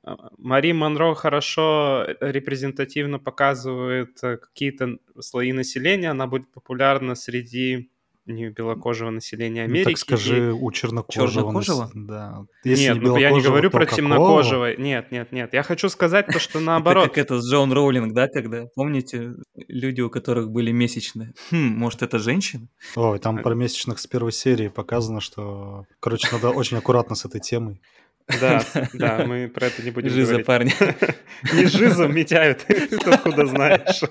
[0.04, 6.10] А, Мари Монро хорошо э, репрезентативно показывает э, какие-то слои населения.
[6.10, 7.90] Она будет популярна среди
[8.26, 9.84] не белокожего населения Ну, Америки.
[9.84, 11.50] так и- скажи, у чернокожего.
[11.52, 11.90] нас- Чернокожего?
[11.94, 12.38] Да.
[12.64, 13.96] Нет, не ну я не говорю то про какого?
[13.96, 14.76] темнокожего.
[14.76, 15.52] Нет, нет, нет.
[15.52, 17.04] Я хочу сказать то, что Это наоборот.
[17.08, 19.32] как это с Джон Роулинг, да, когда, помните,
[19.68, 21.32] люди, у которых были месячные?
[21.50, 22.68] Хм, может, это женщина?
[22.96, 25.84] Ой, там про месячных с первой серии показано, что...
[26.00, 27.80] Короче, надо очень аккуратно с этой темой.
[28.40, 28.62] Да,
[28.92, 30.46] да, мы про это не будем Жиза, говорить.
[30.46, 30.72] парни.
[31.52, 34.02] Не жиза, Митяю, ты ты откуда знаешь?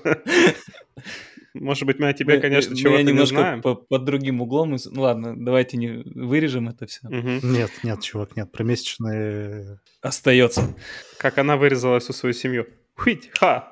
[1.53, 3.61] Может быть, мы о тебе, Мы- конечно, чего-то не немножко знаем.
[3.61, 4.75] по- под другим углом.
[4.91, 7.07] Ну ладно, давайте не вырежем это все.
[7.07, 7.39] Мгм.
[7.51, 8.51] Нет, нет, чувак, нет.
[8.51, 9.79] Про месячные...
[10.01, 10.75] Остается.
[11.17, 12.67] Как она вырезала всю свою семью.
[12.95, 13.71] Хуить, ха!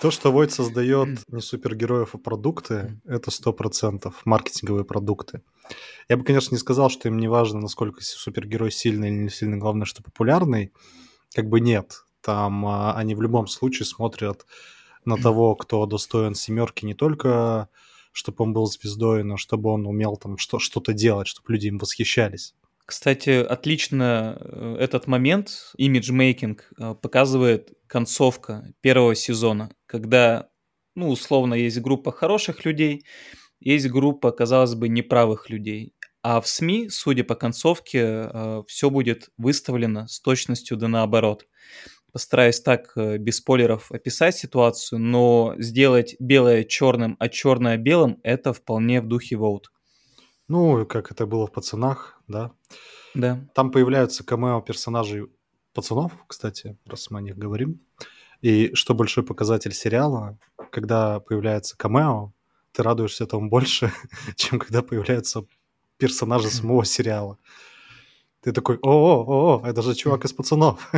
[0.00, 5.42] То, что Void создает не супергероев, а продукты, это сто процентов маркетинговые продукты.
[6.08, 9.58] Я бы, конечно, не сказал, что им не важно, насколько супергерой сильный или не сильный,
[9.58, 10.72] главное, что популярный.
[11.34, 12.04] Как бы нет.
[12.22, 14.46] Там а, они в любом случае смотрят
[15.06, 17.68] на того, кто достоин семерки не только
[18.14, 21.78] чтобы он был звездой, но чтобы он умел там что- что-то делать, чтобы люди им
[21.78, 22.54] восхищались.
[22.86, 30.48] Кстати, отлично э, этот момент, имиджмейкинг, э, показывает концовка первого сезона, когда,
[30.94, 33.04] ну, условно, есть группа хороших людей,
[33.58, 35.94] есть группа, казалось бы, неправых людей.
[36.22, 38.30] А в СМИ, судя по концовке,
[38.66, 41.46] все будет выставлено с точностью да наоборот.
[42.14, 48.52] Постараюсь так, э, без спойлеров, описать ситуацию, но сделать белое черным, а черное белым– это
[48.52, 49.64] вполне в духе Vote.
[50.46, 52.52] Ну, как это было в «Пацанах», да.
[53.14, 53.44] Да.
[53.52, 55.26] Там появляются камео персонажей
[55.72, 57.80] пацанов, кстати, раз мы о них говорим.
[58.42, 60.38] И что большой показатель сериала,
[60.70, 62.32] когда появляется камео,
[62.70, 63.92] ты радуешься этому больше,
[64.36, 65.44] чем когда появляются
[65.96, 67.38] персонажи самого сериала.
[68.44, 70.92] Ты такой, о, о, о, это же чувак из пацанов.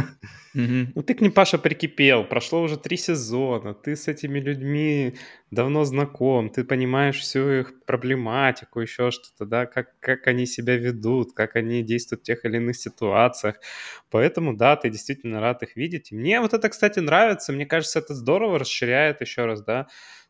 [0.53, 2.25] Ну ты к ним, Паша, прикипел.
[2.25, 3.73] Прошло уже три сезона.
[3.73, 5.15] Ты с этими людьми
[5.53, 6.51] давно знаком.
[6.51, 11.83] Ты понимаешь всю их проблематику, еще что-то, да, как, как они себя ведут, как они
[11.85, 13.61] действуют в тех или иных ситуациях.
[14.11, 16.11] Поэтому, да, ты действительно рад их видеть.
[16.11, 17.53] И мне вот это, кстати, нравится.
[17.53, 19.87] Мне кажется, это здорово расширяет еще раз, да,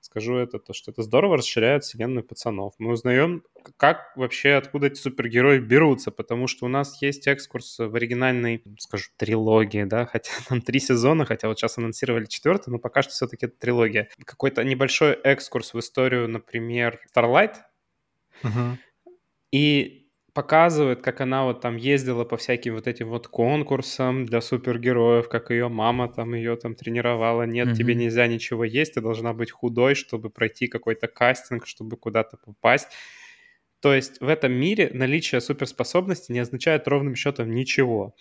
[0.07, 2.75] скажу это, то, что это здорово расширяет вселенную пацанов.
[2.79, 3.43] Мы узнаем,
[3.77, 9.11] как вообще, откуда эти супергерои берутся, потому что у нас есть экскурс в оригинальной, скажу,
[9.17, 13.47] трилогии, да, хотя там три сезона, хотя вот сейчас анонсировали четвертый, но пока что все-таки
[13.47, 14.09] это трилогия.
[14.25, 17.55] Какой-то небольшой экскурс в историю, например, Starlight,
[18.43, 18.79] Мгм.
[19.53, 20.06] и
[20.37, 25.51] показывает, как она вот там ездила по всяким вот этим вот конкурсам для супергероев, как
[25.51, 27.45] ее мама там ее там тренировала.
[27.45, 27.97] Нет, тебе Мгм.
[27.97, 32.89] нельзя ничего есть, ты должна быть худой, чтобы пройти какой-то кастинг, чтобы куда-то попасть.
[33.81, 38.15] То есть в этом мире наличие суперспособности не означает ровным счетом ничего.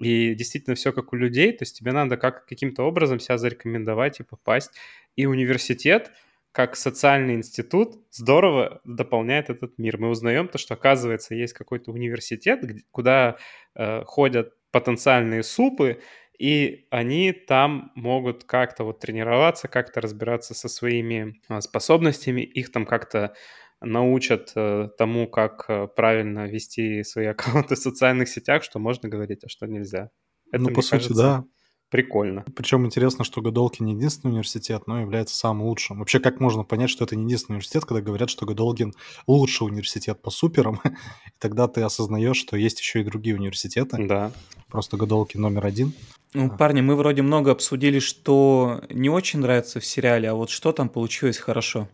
[0.00, 4.20] И действительно все как у людей, то есть тебе надо как, каким-то образом себя зарекомендовать
[4.20, 4.72] и попасть.
[5.16, 6.12] И университет,
[6.52, 9.98] как социальный институт, здорово дополняет этот мир.
[9.98, 13.36] Мы узнаем то, что оказывается есть какой-то университет, куда
[13.74, 16.00] э, ходят потенциальные супы,
[16.38, 22.86] и они там могут как-то вот тренироваться, как-то разбираться со своими а, способностями, их там
[22.86, 23.34] как-то
[23.82, 29.44] научат э, тому, как э, правильно вести свои аккаунты в социальных сетях, что можно говорить,
[29.44, 30.10] а что нельзя.
[30.50, 31.44] Это, Ну, по сути, кажется, да.
[31.90, 32.44] Прикольно.
[32.54, 35.98] Причем интересно, что Годолкин не единственный университет, но является самым лучшим.
[35.98, 38.94] Вообще, как можно понять, что это не единственный университет, когда говорят, что Годолкин
[39.26, 44.06] лучший университет по суперам, и тогда ты осознаешь, что есть еще и другие университеты.
[44.06, 44.32] Да.
[44.68, 45.92] Просто Годолкин номер один.
[46.32, 46.56] Ну, А.
[46.56, 50.88] парни, мы вроде много обсудили, что не очень нравится в сериале, а вот что там
[50.88, 51.88] получилось хорошо.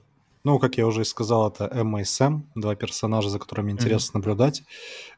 [0.44, 4.18] Ну, как я уже и сказал, это Эмма и Сэм, два персонажа, за которыми интересно
[4.20, 4.62] наблюдать.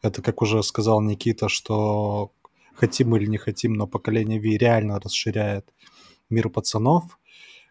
[0.01, 2.33] Это, как уже сказал Никита, что
[2.79, 5.75] хотим или не хотим, но поколение Ви реально расширяет
[6.31, 7.19] мир пацанов.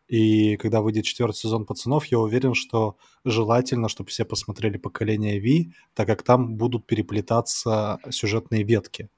[0.08, 2.96] И когда выйдет четвертый сезон пацанов, я уверен, что
[3.26, 9.10] желательно, чтобы все посмотрели поколение Ви, так как там будут переплетаться сюжетные ветки.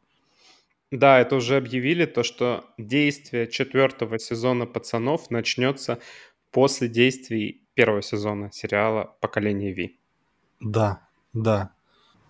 [0.92, 6.00] Да, это уже объявили, то, что действие четвертого сезона «Пацанов» начнется
[6.52, 10.00] после действий первого сезона сериала «Поколение Ви».
[10.60, 11.72] Да, да.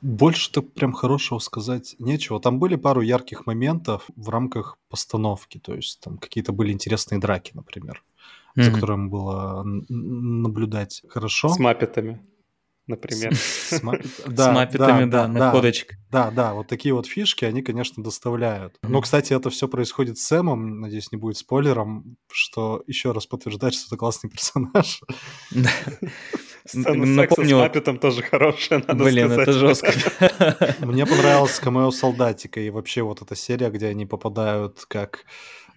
[0.02, 2.40] Больше-то прям хорошего сказать нечего.
[2.40, 5.58] Там были пару ярких моментов в рамках постановки.
[5.60, 8.04] То есть там какие-то были интересные драки, например,
[8.56, 8.74] за Мгм.
[8.76, 9.86] которыми было н-
[10.42, 11.50] наблюдать хорошо.
[11.50, 12.22] С маппетами,
[12.88, 13.36] например.
[13.36, 15.96] С маппетами, да, да, да, находочка.
[16.12, 18.78] да, да, вот такие вот фишки, они, конечно, доставляют.
[18.82, 23.74] Но, кстати, это все происходит с Сэмом, надеюсь, не будет спойлером, что еще раз подтверждает,
[23.74, 25.02] что это классный персонаж.
[26.70, 29.48] Сцена Н- секса с Напомню, маппетом тоже хорошая, надо блин, сказать.
[29.48, 30.76] это жестко.
[30.86, 35.26] Мне понравился камео Солдатика и вообще вот эта серия, где они попадают как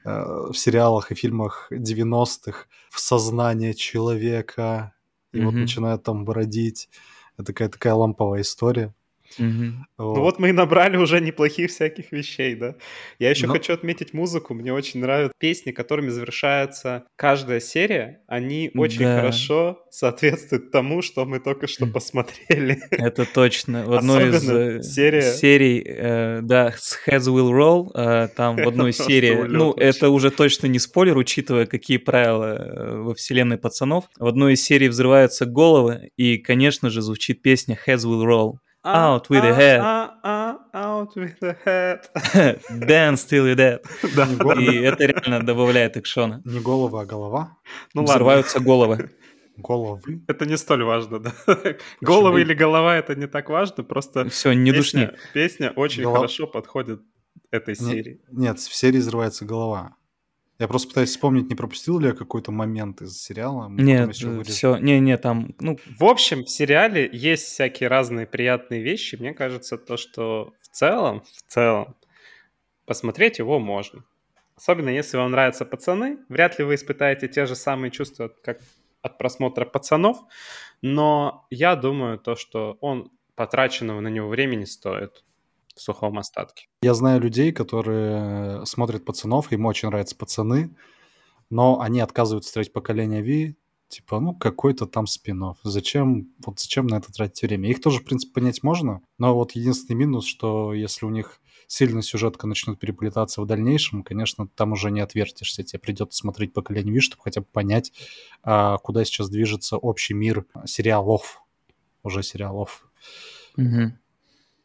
[0.05, 0.11] э,
[0.51, 4.93] в сериалах и фильмах 90-х в сознание человека
[5.33, 6.89] и вот начинают там бродить.
[7.37, 8.95] Это такая такая ламповая история.
[9.39, 9.87] Мгм.
[9.99, 12.75] Ну вот мы и набрали уже неплохих всяких вещей, да.
[13.19, 14.55] Я еще Но- хочу отметить музыку.
[14.55, 18.21] Мне очень нравятся песни, которыми завершается каждая серия.
[18.27, 19.17] Они очень Да.
[19.21, 22.81] хорошо соответствуют тому, что мы только что посмотрели.
[22.91, 23.85] Это точно.
[23.87, 28.57] В одной из Особенно э, серия- серий, э, да, с Heads Will Roll, э, там
[28.57, 33.59] в одной серии, ну, это уже точно не спойлер, учитывая, какие правила э, во вселенной
[33.59, 34.05] пацанов.
[34.19, 38.55] В одной из серий взрываются головы, и, конечно же, звучит песня Heads Will Roll.
[38.85, 39.81] Out with the head.
[39.81, 42.01] А, а, а, Out with the head.
[42.89, 43.81] Dance till you're dead.
[44.17, 44.73] Да, Не да.
[44.73, 46.43] И это реально добавляет экшона.
[46.45, 47.59] Не голова, а голова.
[47.95, 48.15] Ну ладно.
[48.15, 49.11] Взрываются головы.
[49.57, 50.23] Головы.
[50.29, 51.33] Это не столь важно, да.
[52.01, 52.39] Головы Почему?
[52.39, 55.07] или голова это не так важно, просто Все, не душни.
[55.07, 57.01] песня, песня очень Голова- хорошо подходит
[57.51, 58.21] этой серии.
[58.31, 59.95] Нет, в серии взрывается голова.
[60.59, 63.69] Я просто пытаюсь вспомнить, не пропустил ли я какой-то момент из сериала.
[63.69, 64.45] Мы Нет, вырежем.
[64.45, 69.17] все, не, не, там, ну, В общем, в сериале есть всякие разные приятные вещи.
[69.17, 71.97] Мне кажется, то, что в целом, в целом,
[72.87, 74.05] посмотреть его можно.
[74.55, 76.19] Особенно если вам нравятся пацаны.
[76.29, 78.61] Вряд ли вы испытаете те же самые чувства, как
[79.01, 80.19] от просмотра пацанов.
[80.81, 85.25] Но я думаю, то, что он потраченного на него времени стоит
[85.75, 86.67] в сухом остатке.
[86.83, 90.75] Я знаю людей, которые смотрят пацанов, им очень нравятся пацаны,
[91.51, 93.57] но они отказываются смотреть поколение Ви
[93.93, 97.69] Типа, ну, какой-то там спин Зачем, вот зачем на это тратить время?
[97.69, 102.01] Их тоже, в принципе, понять можно, но вот единственный минус, что если у них сильно
[102.01, 105.63] сюжетка начнет переплетаться в дальнейшем, конечно, там уже не отвертишься.
[105.63, 107.93] Тебе придется смотреть поколение Ви, чтобы хотя бы понять,
[108.43, 111.43] а, куда сейчас движется общий мир сериалов.
[112.03, 112.91] Уже сериалов.
[113.59, 113.93] Угу.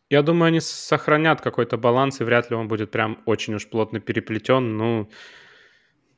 [0.09, 3.99] Я думаю, они сохранят какой-то баланс, и вряд ли он будет прям очень уж плотно
[3.99, 4.77] переплетен.
[4.77, 5.09] Ну,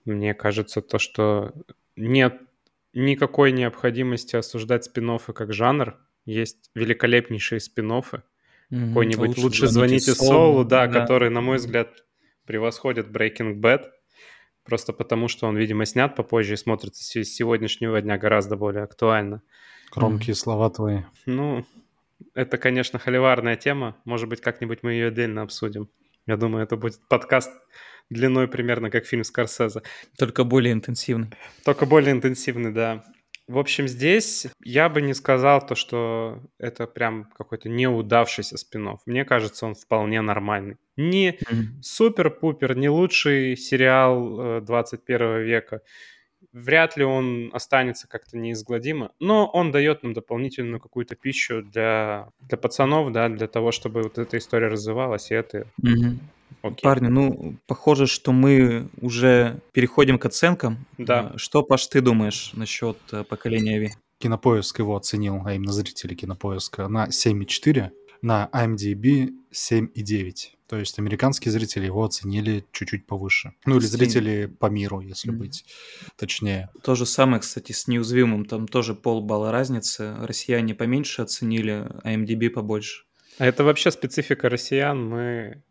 [0.06, 1.54] мне кажется, то, что
[1.96, 2.40] нет
[2.94, 5.98] никакой необходимости осуждать спин как жанр.
[6.26, 7.92] Есть великолепнейшие спин.
[7.92, 8.88] Mm-hmm.
[8.90, 11.90] Какой-нибудь «Лучше, лучше звоните Солу», да, да, который, на мой взгляд,
[12.46, 13.86] превосходит Breaking Bad.
[14.64, 19.42] Просто потому, что он, видимо, снят попозже и смотрится с сегодняшнего дня гораздо более актуально.
[19.92, 20.38] Громкие mm-hmm.
[20.38, 21.00] слова твои.
[21.26, 21.66] Ну,
[22.34, 23.98] это, конечно, холиварная тема.
[24.06, 25.90] Может быть, как-нибудь мы ее отдельно обсудим.
[26.26, 27.52] Я думаю, это будет подкаст
[28.10, 29.82] длиной примерно как фильм Скорсезе.
[30.18, 31.30] Только более интенсивный.
[31.64, 33.04] Только более интенсивный, да.
[33.48, 38.98] В общем, здесь я бы не сказал то, что это прям какой-то неудавшийся спин -офф.
[39.08, 40.78] Мне кажется, он вполне нормальный.
[40.98, 41.40] Не
[41.82, 45.82] супер-пупер, не лучший сериал 21 э, века.
[46.52, 52.58] Вряд ли он останется как-то неизгладимо, но он дает нам дополнительную какую-то пищу для, для
[52.58, 56.18] пацанов, да, для того, чтобы вот эта история развивалась, и это mm-hmm.
[56.62, 56.84] Окей.
[56.84, 60.86] Парни, ну, похоже, что мы уже переходим к оценкам.
[60.98, 61.32] Да.
[61.34, 63.92] А, что, Паш, ты думаешь насчет э, поколения Ви?
[64.18, 67.92] Кинопоиск его оценил, а именно зрители Кинопоиска, на 7,4,
[68.22, 70.34] на IMDb 7,9.
[70.68, 73.54] То есть американские зрители его оценили чуть-чуть повыше.
[73.66, 75.36] Ну или зрители по миру, если mm.
[75.36, 75.66] быть
[76.16, 76.70] точнее.
[76.84, 78.46] То же самое, кстати, с неуязвимым.
[78.46, 80.16] Там тоже полбалла разницы.
[80.20, 83.06] Россияне поменьше оценили, а IMDb побольше.
[83.40, 85.04] А это вообще специфика россиян.
[85.04, 85.64] Мы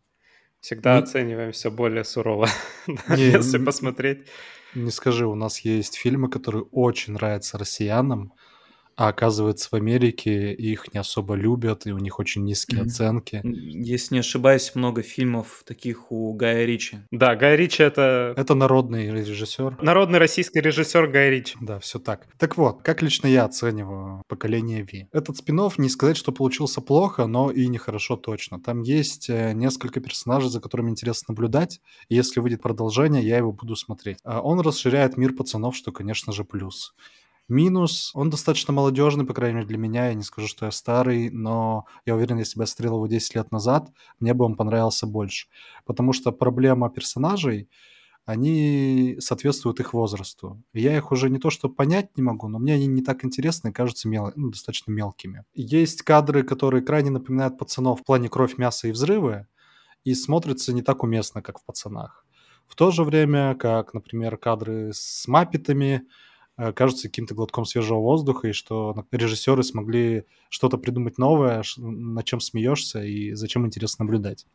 [0.61, 1.03] Всегда не...
[1.03, 2.49] оцениваем все более сурово,
[2.87, 4.27] не, если не, посмотреть.
[4.75, 8.33] Не скажи, у нас есть фильмы, которые очень нравятся россиянам,
[8.99, 12.85] а оказывается в Америке их не особо любят, и у них очень низкие mm-hmm.
[12.85, 13.41] оценки.
[13.45, 16.97] Если не ошибаюсь, много фильмов таких у Гая Ричи.
[17.09, 18.33] Да, Гай Ричи это...
[18.35, 19.81] Это народный режиссер.
[19.81, 21.55] Народный российский режиссер Гай Ричи.
[21.61, 22.27] Да, все так.
[22.37, 25.07] Так вот, как лично я оцениваю поколение Ви?
[25.13, 28.59] Этот спин не сказать, что получился плохо, но и нехорошо точно.
[28.59, 31.79] Там есть э, несколько персонажей, за которыми интересно наблюдать,
[32.09, 34.17] и если выйдет продолжение, я его буду смотреть.
[34.25, 36.93] А он расширяет мир пацанов, что, конечно же, плюс.
[37.49, 40.07] Минус, он достаточно молодежный, по крайней мере, для меня.
[40.07, 43.35] Я не скажу, что я старый, но я уверен, если бы я смотрел его 10
[43.35, 45.47] лет назад, мне бы он понравился больше.
[45.85, 47.67] Потому что проблема персонажей,
[48.25, 50.61] они соответствуют их возрасту.
[50.71, 53.69] Я их уже не то что понять не могу, но мне они не так интересны
[53.69, 54.31] и кажутся мел...
[54.35, 55.45] ну, достаточно мелкими.
[55.55, 59.47] Есть кадры, которые крайне напоминают пацанов в плане кровь, мяса и взрывы,
[60.03, 62.23] и смотрятся не так уместно, как в пацанах.
[62.67, 66.03] В то же время, как, например, кадры с маппетами,
[66.75, 73.03] кажется каким-то глотком свежего воздуха, и что режиссеры смогли что-то придумать новое, над чем смеешься
[73.03, 74.45] и зачем интересно наблюдать.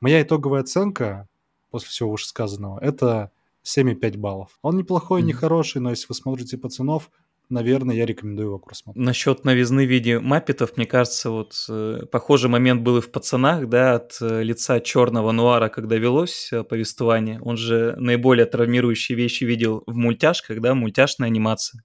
[0.00, 1.28] Моя итоговая оценка
[1.70, 3.32] после всего вышесказанного— это
[3.64, 4.58] 7,5 баллов.
[4.62, 5.24] Он неплохой, mm-hmm.
[5.24, 7.10] не хороший, но если вы смотрите «Пацанов»,
[7.48, 9.04] наверное, я рекомендую его просмотреть.
[9.04, 13.68] Насчет новизны в виде маппетов, мне кажется, вот э, похожий момент был и в «Пацанах»,
[13.68, 17.40] да, от э, лица черного нуара, когда велось э, повествование.
[17.42, 21.82] Он же наиболее травмирующие вещи видел в мультяшках, да, мультяшная анимация.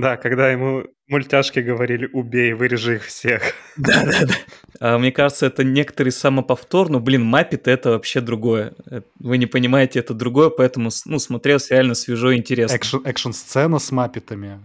[0.00, 3.42] Да, когда ему мультяшки говорили «убей, вырежи их всех».
[3.76, 4.34] Да-да-да.
[4.80, 8.74] А, мне кажется, это некоторый самоповтор, но, блин, Маппет— это вообще другое.
[8.90, 12.76] Э, вы не понимаете, это другое, поэтому, ну, смотрелось реально свежо и интересно.
[12.76, 14.60] Экшн, экшн-сцена с Маппетами.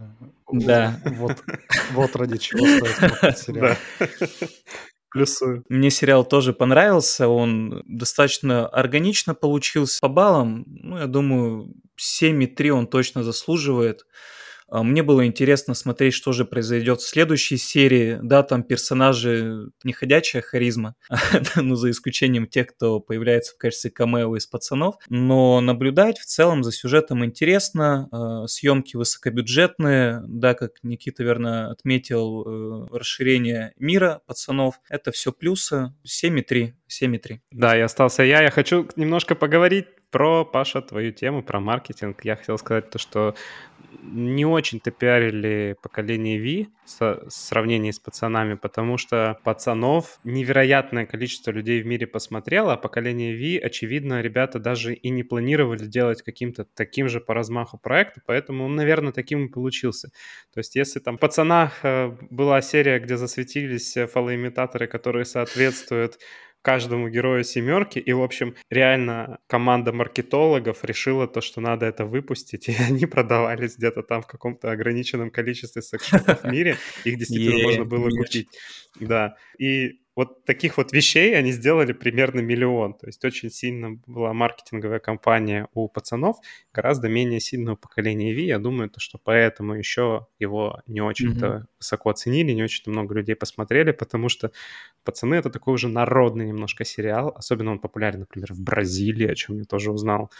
[0.51, 0.99] Да.
[1.05, 1.43] Вот,
[1.91, 3.75] вот ради чего стоит смотреть сериал.
[5.11, 5.63] Плюсую.
[5.67, 10.63] Мне сериал тоже понравился, он достаточно органично получился по баллам.
[10.67, 14.05] Ну, я думаю, 7,3 он точно заслуживает.
[14.71, 18.17] А, мне было интересно смотреть, что же произойдет в следующей серии.
[18.23, 20.95] Да, там персонажи не ходячая харизма,
[21.55, 24.95] ну, за исключением тех, кто появляется в качестве камео из пацанов.
[25.09, 28.07] Но наблюдать в целом за сюжетом интересно.
[28.11, 30.23] А, съемки высокобюджетные.
[30.25, 34.75] Да, как Никита верно отметил, э, расширение мира пацанов.
[34.89, 35.93] Это все плюсы.
[36.05, 36.73] 7,3.
[36.87, 37.39] 7,3.
[37.51, 38.41] Да, и остался я.
[38.41, 42.23] Я хочу немножко поговорить про, Паша, твою тему, про маркетинг.
[42.23, 43.35] Я хотел сказать то, что
[44.01, 46.67] не очень-то пиарили поколение V
[46.99, 53.35] в сравнении с пацанами, потому что пацанов невероятное количество людей в мире посмотрело, а поколение
[53.35, 58.65] V, очевидно, ребята даже и не планировали делать каким-то таким же по размаху проекта, поэтому
[58.65, 60.09] он, наверное, таким и получился.
[60.53, 66.17] То есть если там в «Пацанах» э, была серия, где засветились фалоимитаторы, которые соответствуют
[66.61, 67.99] каждому герою семерки.
[67.99, 73.77] И, в общем, реально команда маркетологов решила то, что надо это выпустить, и они продавались
[73.77, 76.77] где-то там в каком-то ограниченном количестве секс-шопов в мире.
[77.05, 78.49] Их действительно можно было купить.
[78.99, 79.35] Да.
[79.57, 82.93] И вот таких вот вещей они сделали примерно миллион.
[82.93, 86.37] То есть очень сильно была маркетинговая кампания у пацанов,
[86.73, 88.45] гораздо менее сильного поколения Ви.
[88.45, 91.63] Я думаю, то, что поэтому еще его не очень-то mm-hmm.
[91.79, 94.51] высоко оценили, не очень-то много людей посмотрели, потому что
[95.03, 97.33] «Пацаны»— это такой уже народный немножко сериал.
[97.35, 100.31] Особенно он популярен, например, в Бразилии, о чем я тоже узнал.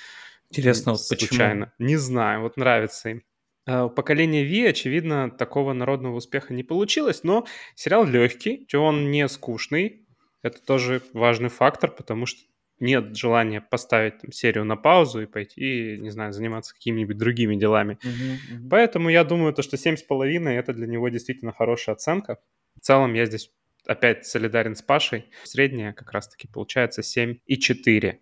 [0.49, 1.71] Интересно, вот случайно.
[1.77, 1.87] Почему?
[1.87, 3.23] Не знаю, вот нравится им.
[3.65, 7.45] Э, у поколения Ви, очевидно, такого народного успеха не получилось, но
[7.75, 10.05] сериал легкий, он не скучный.
[10.41, 12.41] Это тоже важный фактор, потому что
[12.79, 17.99] нет желания поставить там, серию на паузу и пойти, не знаю, заниматься какими-нибудь другими делами.
[18.03, 18.69] Uh-huh, uh-huh.
[18.69, 22.39] Поэтому я думаю, то, что 7,5 это для него действительно хорошая оценка.
[22.75, 23.51] В целом я здесь
[23.85, 25.25] опять солидарен с Пашей.
[25.43, 28.17] Средняя как раз-таки получается 7,4.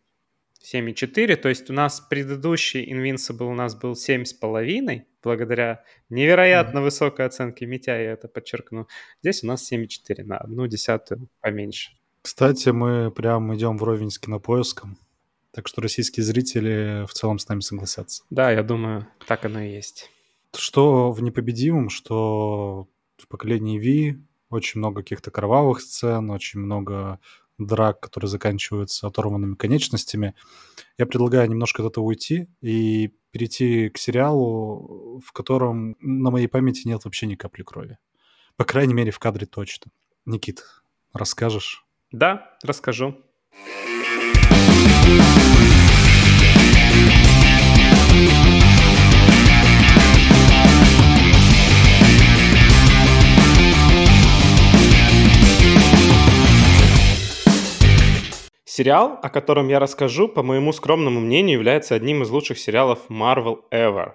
[0.64, 6.84] 7,4, то есть у нас предыдущий Invincible у нас был 7,5, благодаря невероятно mm-hmm.
[6.84, 8.88] высокой оценке Митя, я это подчеркну.
[9.22, 11.92] Здесь у нас 7,4, на одну десятую поменьше.
[12.22, 14.98] Кстати, мы прям идем вровень с кинопоиском,
[15.52, 18.24] так что российские зрители в целом с нами согласятся.
[18.30, 20.10] Да, я думаю, так оно и есть.
[20.56, 22.88] Что в «Непобедимом», что
[23.18, 27.20] в поколении Ви очень много каких-то кровавых сцен, очень много
[27.60, 30.34] драк, которые заканчиваются оторванными конечностями.
[30.98, 36.88] Я предлагаю немножко от этого уйти и перейти к сериалу, в котором на моей памяти
[36.88, 37.98] нет вообще ни капли крови.
[38.56, 39.92] По крайней мере, в кадре точно.
[40.26, 40.64] Никит,
[41.14, 41.86] расскажешь?
[42.12, 43.16] Да, расскажу.
[58.80, 63.58] Сериал, о котором я расскажу, по моему скромному мнению, является одним из лучших сериалов Marvel
[63.74, 64.14] ever.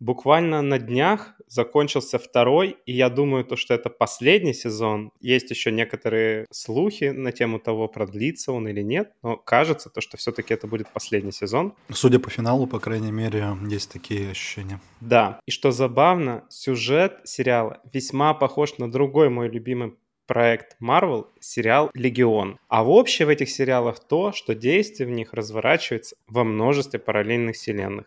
[0.00, 5.12] Буквально на днях закончился второй, и я думаю, то, что это последний сезон.
[5.20, 10.16] Есть еще некоторые слухи на тему того, продлится он или нет, но кажется, то, что
[10.16, 11.74] все-таки это будет последний сезон.
[11.92, 14.80] Судя по финалу, по крайней мере, есть такие ощущения.
[15.00, 19.94] Да, и что забавно, сюжет сериала весьма похож на другой мой любимый
[20.30, 22.60] проект Marvel сериал «Легион».
[22.68, 27.56] А в общем в этих сериалах то, что действие в них разворачивается во множестве параллельных
[27.56, 28.06] вселенных.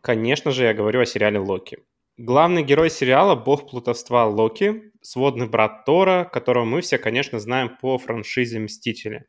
[0.00, 1.78] Конечно же, я говорю о сериале «Локи».
[2.18, 7.98] Главный герой сериала– бог плутовства Локи, сводный брат Тора, которого мы все, конечно, знаем по
[7.98, 9.26] франшизе «Мстители».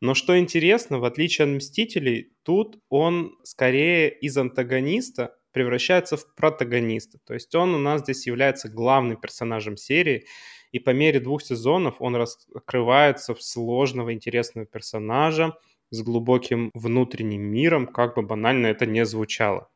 [0.00, 7.18] Но что интересно, в отличие от «Мстителей», тут он скорее из антагониста превращается в протагониста.
[7.26, 10.24] То есть он у нас здесь является главным персонажем серии–
[10.76, 15.56] и по мере двух сезонов он раскрывается в сложного, интересного персонажа
[15.88, 19.70] с глубоким внутренним миром, как бы банально это не звучало.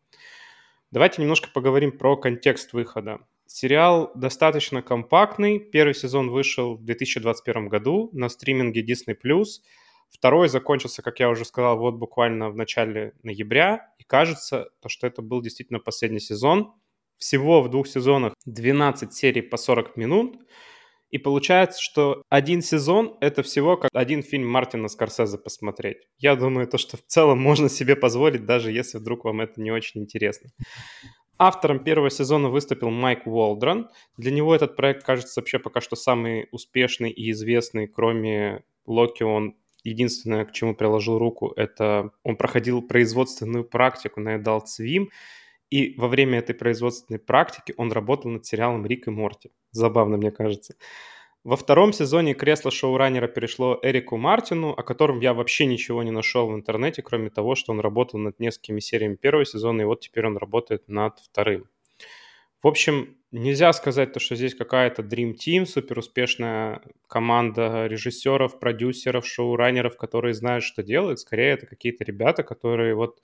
[0.91, 3.21] Давайте немножко поговорим про контекст выхода.
[3.47, 5.59] Сериал достаточно компактный.
[5.59, 9.17] Первый сезон вышел в 2021 году на стриминге Disney+.
[10.11, 13.89] Второй закончился, как я уже сказал, вот буквально в начале ноября.
[13.99, 16.75] И кажется, то, что это был действительно последний сезон.
[17.17, 20.37] Всего в двух сезонах 12 серий по 40 минут.
[21.11, 25.99] И получается, что один сезон— это всего как один фильм Мартина Скорсезе посмотреть.
[26.19, 29.73] Я думаю, то, что в целом можно себе позволить, даже если вдруг вам это не
[29.73, 30.51] очень интересно.
[31.39, 33.89] Автором первого сезона выступил Майк Уолдрон.
[34.17, 39.57] Для него этот проект кажется вообще пока что самый успешный и известный, кроме Локи он
[39.83, 45.07] единственное, к чему приложил руку, это он проходил производственную практику на Adult Swim,
[45.71, 49.51] и во время этой производственной практики он работал над сериалом «Рик и Морти».
[49.71, 50.75] Забавно, мне кажется.
[51.43, 56.49] Во втором сезоне кресло шоураннера перешло Эрику Мартину, о котором я вообще ничего не нашел
[56.49, 60.27] в интернете, кроме того, что он работал над несколькими сериями первого сезона, и вот теперь
[60.27, 61.67] он работает над вторым.
[62.63, 69.27] В общем, нельзя сказать, то, что здесь какая-то Dream Team, супер успешная команда режиссеров, продюсеров,
[69.27, 71.21] шоураннеров, которые знают, что делают.
[71.21, 73.23] Скорее, это какие-то ребята, которые вот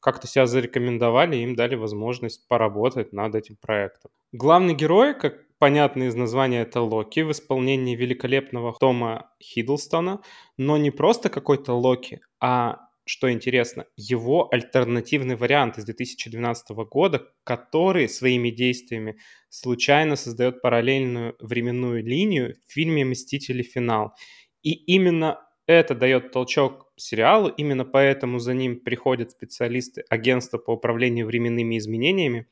[0.00, 4.10] как-то себя зарекомендовали, им дали возможность поработать над этим проектом.
[4.32, 10.20] Главный герой, как понятно из названия, это Локи в исполнении великолепного Тома Хиддлстона,
[10.56, 18.08] но не просто какой-то Локи, а что интересно, его альтернативный вариант из 2012 года, который
[18.08, 19.18] своими действиями
[19.48, 23.62] случайно создает параллельную временную линию в фильме «Мстители.
[23.62, 24.14] Финал».
[24.62, 31.26] И именно это дает толчок сериалу, именно поэтому за ним приходят специалисты агентства по управлению
[31.26, 32.46] временными изменениями.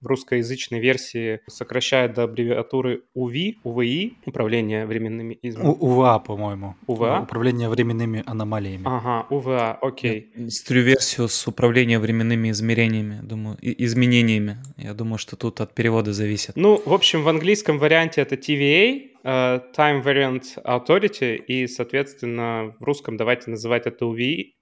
[0.00, 5.78] В русскоязычной версии сокращает до аббревиатуры УВИ, УВИ, Управление временными изменениями.
[5.80, 6.76] УВА, по-моему.
[6.86, 7.20] УВА?
[7.22, 8.84] Управление временными аномалиями.
[8.86, 10.32] Ага, УВА, окей.
[10.48, 14.58] Стрю версию с управлением временными измерениями, думаю, изменениями.
[14.76, 16.56] Я думаю, что тут от перевода зависит.
[16.56, 22.74] Ну, в общем, в английском варианте это TVA, uh, э, Time Variant Authority, и, соответственно,
[22.78, 24.52] в русском давайте называть это UVI,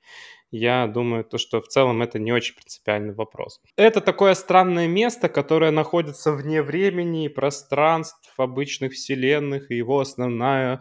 [0.50, 3.60] я думаю, то, что в целом это не очень принципиальный вопрос.
[3.76, 10.80] Это такое странное место, которое находится вне времени и пространств обычных вселенных, и его основная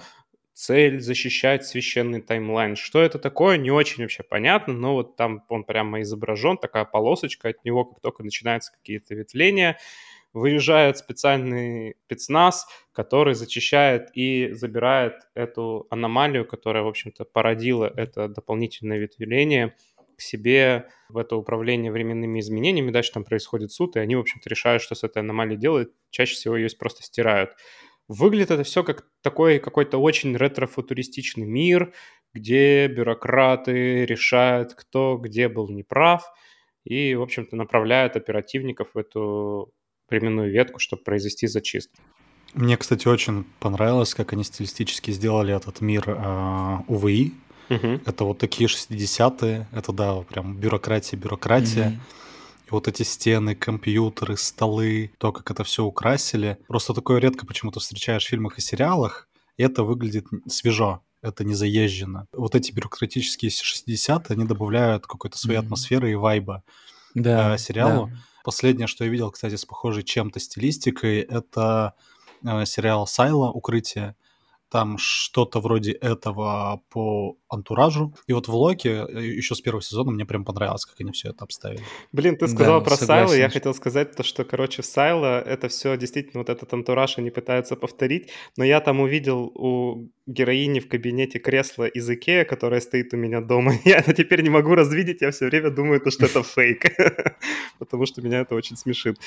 [0.54, 2.76] цель защищать священный таймлайн.
[2.78, 7.50] Что это такое, не очень вообще понятно, но вот там он прямо изображен, такая полосочка
[7.50, 9.78] от него, как только начинаются какие-то ветвления,
[10.36, 18.98] выезжает специальный спецназ, который зачищает и забирает эту аномалию, которая, в общем-то, породила это дополнительное
[18.98, 19.76] ветвление
[20.18, 22.92] к себе в это управление временными изменениями.
[22.92, 25.94] Дальше там происходит суд, и они, в общем-то, решают, что с этой аномалией делают.
[26.10, 27.52] Чаще всего ее просто стирают.
[28.10, 31.94] Выглядит это все как такой какой-то очень ретро-футуристичный мир,
[32.34, 36.30] где бюрократы решают, кто где был неправ,
[36.84, 39.74] и, в общем-то, направляют оперативников в эту
[40.10, 41.96] временную ветку, чтобы произвести зачистку.
[42.54, 47.34] Мне, кстати, очень понравилось, как они стилистически сделали этот мир э, УВИ.
[47.70, 48.02] Угу.
[48.06, 51.88] Это вот такие 60-е, это, да, прям бюрократия, бюрократия.
[51.88, 51.96] Угу.
[52.68, 56.58] И вот эти стены, компьютеры, столы, то, как это все украсили.
[56.68, 59.28] Просто такое редко почему-то встречаешь в фильмах и сериалах,
[59.58, 62.28] и это выглядит свежо это не заезжено.
[62.32, 65.64] Вот эти бюрократические 60-е, они добавляют какой-то своей mm-hmm.
[65.64, 66.64] атмосферы и вайба
[67.16, 68.08] да, э, сериалу.
[68.08, 68.18] Да.
[68.46, 71.96] Последнее, что я видел, кстати, с похожей чем-то стилистикой, это
[72.46, 73.50] э, сериал «Сайла.
[73.50, 74.16] Укрытие»
[74.70, 78.16] там что-то вроде этого по антуражу.
[78.28, 81.30] И вот в Локи э, еще с первого сезона мне прям понравилось, как они все
[81.30, 81.84] это обставили.
[82.12, 85.98] Блин, ты сказал да, про Сайла, я хотел сказать то, что, короче, Сайла это все
[85.98, 91.40] действительно вот этот антураж они пытаются повторить, но я там увидел у героини в кабинете
[91.40, 93.74] кресло из Икея, которое стоит у меня дома.
[93.86, 96.86] Я это теперь не могу развидеть, я все время думаю, то, что это фейк,
[97.80, 99.18] потому что меня это очень смешит.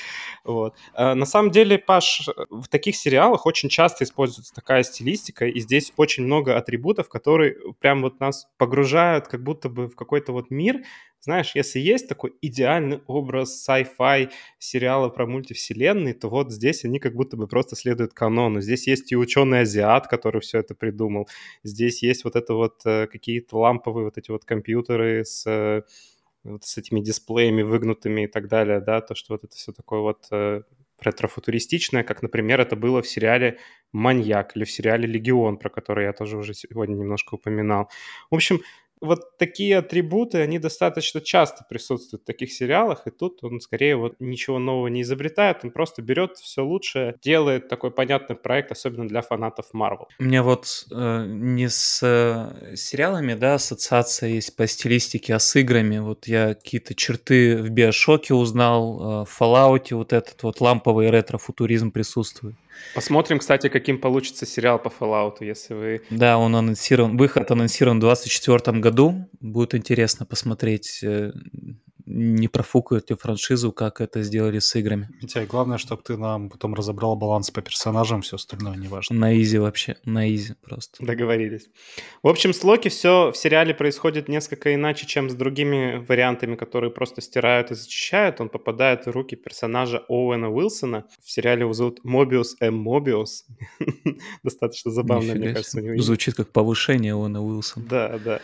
[0.43, 0.75] Вот.
[0.93, 5.93] А, на самом деле, Паш, в таких сериалах очень часто используется такая стилистика, и здесь
[5.97, 10.83] очень много атрибутов, которые прям вот нас погружают как будто бы в какой-то вот мир.
[11.21, 17.13] Знаешь, если есть такой идеальный образ sci-fi сериала про мультивселенные, то вот здесь они как
[17.13, 18.61] будто бы просто следуют канону.
[18.61, 21.27] Здесь есть и ученый-азиат, который все это придумал.
[21.63, 25.83] Здесь есть вот это вот э, какие-то ламповые вот эти вот компьютеры с э,
[26.43, 29.99] вот с этими дисплеями выгнутыми и так далее, да, то, что вот это все такое
[29.99, 30.63] вот э,
[31.03, 33.57] ретро-футуристичное, как, например, это было в сериале
[33.91, 37.89] «Маньяк» или в сериале «Легион», про который я тоже уже сегодня немножко упоминал.
[38.31, 38.61] В общем,
[39.01, 44.15] вот такие атрибуты, они достаточно часто присутствуют в таких сериалах, и тут он скорее вот
[44.19, 49.21] ничего нового не изобретает, он просто берет все лучшее, делает такой понятный проект, особенно для
[49.21, 50.05] фанатов Marvel.
[50.19, 55.55] У меня вот э, не с э, сериалами, да, ассоциация есть по стилистике, а с
[55.55, 55.99] играми.
[55.99, 61.91] Вот я какие-то черты в Биошоке узнал, э, в Fallout вот этот вот ламповый ретро-футуризм
[61.91, 62.55] присутствует.
[62.95, 66.01] Посмотрим, кстати, каким получится сериал по Fallout, если вы...
[66.09, 69.29] Да, он анонсирован, выход анонсирован в 2024 году.
[69.39, 71.31] Будет интересно посмотреть э,
[72.09, 75.09] не профукают ли франшизу, как это сделали с играми.
[75.21, 79.15] Митяй, главное, чтобы ты нам потом разобрал баланс по персонажам, все остальное не важно.
[79.15, 81.05] На easy вообще, на easy просто.
[81.05, 81.69] Договорились.
[82.23, 86.89] В общем, с Локи все в сериале происходит несколько иначе, чем с другими вариантами, которые
[86.89, 88.41] просто стирают и зачищают.
[88.41, 91.05] Он попадает в руки персонажа Оуэна Уилсона.
[91.23, 92.75] В сериале его зовут Мобиус М.
[92.75, 93.45] Мобиус.
[94.43, 95.79] Достаточно забавно, мне кажется.
[95.97, 97.85] Звучит как повышение Оуэна Уилсона.
[97.87, 98.41] Да, да.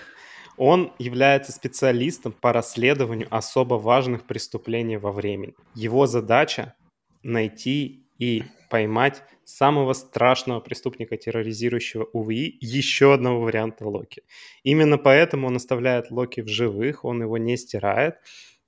[0.57, 5.53] Он является специалистом по расследованию особо важных преступлений во времени.
[5.73, 6.75] Его задача
[7.23, 14.23] найти и поймать самого страшного преступника, терроризирующего УВИ, еще одного варианта Локи.
[14.63, 18.15] Именно поэтому он оставляет Локи в живых, он его не стирает,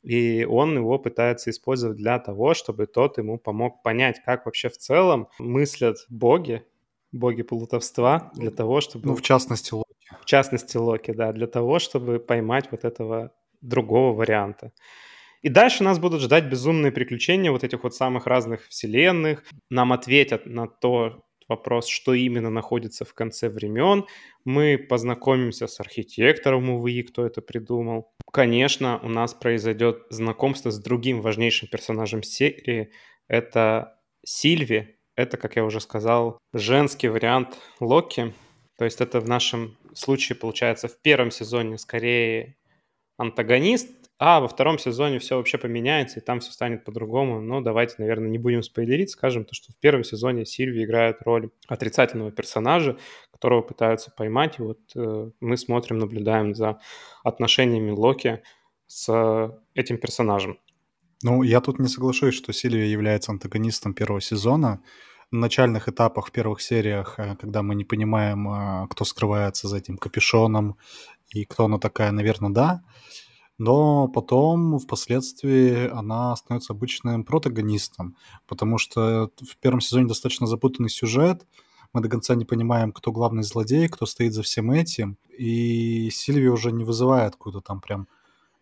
[0.03, 4.77] и он его пытается использовать для того, чтобы тот ему помог понять, как вообще в
[4.77, 6.63] целом мыслят боги,
[7.11, 9.07] боги плутовства, для того, чтобы...
[9.07, 9.73] Ну, в частности,
[10.21, 13.31] в частности, Локи, да, для того, чтобы поймать вот этого
[13.61, 14.71] другого варианта.
[15.41, 19.43] И дальше нас будут ждать безумные приключения вот этих вот самых разных вселенных.
[19.69, 24.05] Нам ответят на то вопрос, что именно находится в конце времен.
[24.45, 28.11] Мы познакомимся с архитектором УВИ, кто это придумал.
[28.31, 32.91] Конечно, у нас произойдет знакомство с другим важнейшим персонажем серии.
[33.27, 34.97] Это Сильви.
[35.15, 38.33] Это, как я уже сказал, женский вариант Локи.
[38.77, 42.57] То есть это в нашем случае, получается, в первом сезоне скорее
[43.17, 47.39] антагонист, а, во втором сезоне все вообще поменяется, и там все станет по-другому.
[47.39, 51.51] Но давайте, наверное, не будем спойлерить, скажем то, что в первом сезоне Сильви играет роль
[51.67, 52.97] отрицательного персонажа,
[53.31, 56.79] которого пытаются поймать, и вот э, мы смотрим, наблюдаем за
[57.23, 58.41] отношениями Локи
[58.87, 60.59] с этим персонажем.
[61.21, 64.81] Ну, я тут не соглашусь, что Сильвия является антагонистом первого сезона.
[65.31, 69.77] На начальных этапах, в первых сериях, э, когда мы не понимаем, э, кто скрывается за
[69.77, 70.77] этим капюшоном
[71.29, 72.83] и кто она такая, наверное, да.
[73.57, 78.15] Но потом, впоследствии, она становится обычным протагонистом,
[78.47, 81.45] потому что в первом сезоне достаточно запутанный сюжет,
[81.93, 86.51] мы до конца не понимаем, кто главный злодей, кто стоит за всем этим, и Сильвия
[86.51, 88.07] уже не вызывает какую-то там прям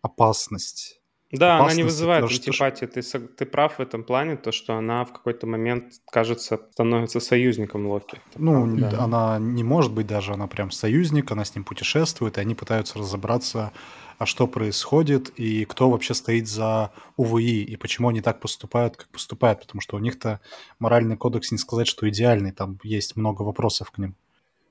[0.02, 1.00] опасность.
[1.32, 2.86] Да, она не вызывает антипатии.
[2.86, 7.86] Ты, ты прав в этом плане, то, что она в какой-то момент, кажется, становится союзником
[7.86, 8.20] Локи.
[8.36, 9.00] Ну, да.
[9.00, 12.98] она не может быть даже, она прям союзник, она с ним путешествует, и они пытаются
[12.98, 13.72] разобраться,
[14.18, 19.08] а что происходит, и кто вообще стоит за УВИ, и почему они так поступают, как
[19.08, 20.40] поступают, потому что у них-то
[20.78, 24.14] моральный кодекс не сказать, что идеальный, там есть много вопросов к ним.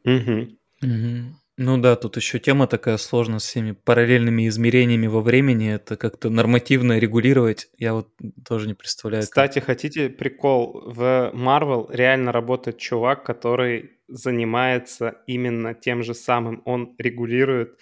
[0.06, 0.48] Угу.
[0.82, 1.36] Угу.
[1.58, 5.74] Ну да, тут еще тема такая сложная с всеми параллельными измерениями во времени.
[5.74, 7.70] Это как-то нормативно регулировать.
[7.78, 8.10] Я вот
[8.46, 9.24] тоже не представляю.
[9.24, 9.68] Кстати, как...
[9.68, 10.84] хотите прикол?
[10.86, 16.62] В Marvel реально работает чувак, который занимается именно тем же самым.
[16.66, 17.80] Он регулирует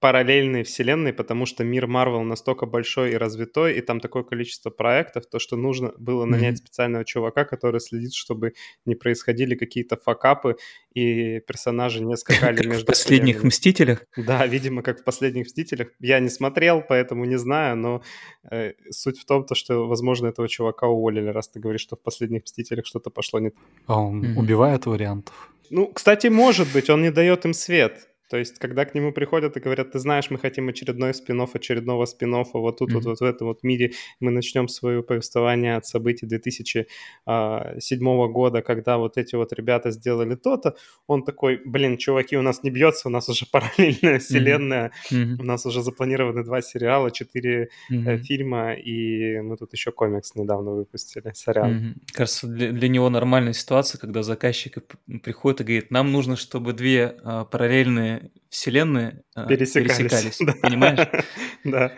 [0.00, 5.26] параллельные вселенные, потому что мир Марвел настолько большой и развитой, и там такое количество проектов,
[5.26, 6.58] то, что нужно было нанять mm-hmm.
[6.58, 8.54] специального чувака, который следит, чтобы
[8.86, 10.56] не происходили какие-то факапы,
[10.94, 13.48] и персонажи не скакали как между в «Последних вселенными.
[13.48, 14.04] Мстителях»?
[14.16, 15.88] Да, видимо, как в «Последних Мстителях».
[16.00, 18.02] Я не смотрел, поэтому не знаю, но
[18.50, 22.02] э, суть в том, то, что, возможно, этого чувака уволили, раз ты говоришь, что в
[22.02, 23.60] «Последних Мстителях» что-то пошло не так.
[23.86, 24.38] А он mm-hmm.
[24.38, 25.50] убивает вариантов?
[25.70, 28.09] Ну, кстати, может быть, он не дает им свет.
[28.30, 32.06] То есть, когда к нему приходят и говорят, ты знаешь, мы хотим очередной спин очередного
[32.06, 32.94] спин вот тут, mm-hmm.
[32.94, 36.84] вот, вот в этом вот мире, мы начнем свое повествование от событий 2007
[37.26, 40.76] а, года, когда вот эти вот ребята сделали то-то,
[41.08, 45.36] он такой, блин, чуваки, у нас не бьется, у нас уже параллельная вселенная, mm-hmm.
[45.40, 48.18] у нас уже запланированы два сериала, четыре mm-hmm.
[48.18, 51.70] фильма, и мы тут еще комикс недавно выпустили, сорян.
[51.72, 52.12] Mm-hmm.
[52.12, 54.78] Кажется, для, для него нормальная ситуация, когда заказчик
[55.22, 60.54] приходит и говорит, нам нужно, чтобы две а, параллельные вселенные а, пересекались, пересекались да.
[60.60, 61.08] понимаешь?
[61.64, 61.92] Да.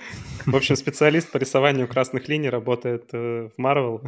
[0.44, 4.04] В общем, специалист по рисованию красных линий работает э, в Marvel.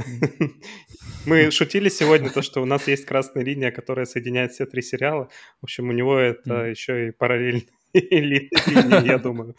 [1.26, 5.28] Мы шутили сегодня то, что у нас есть красная линия, которая соединяет все три сериала.
[5.60, 9.54] В общем, у него это еще и параллельные линии, я думаю.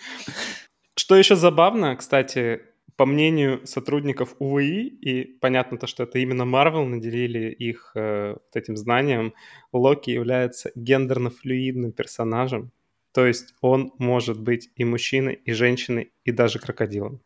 [0.97, 2.62] Что еще забавно, кстати,
[2.96, 8.56] по мнению сотрудников УВИ, и понятно то, что это именно Marvel наделили их э, вот
[8.56, 9.34] этим знанием,
[9.74, 12.72] Локи является гендерно-флюидным персонажем,
[13.12, 17.22] то есть он может быть и мужчиной, и женщиной, и даже крокодилом.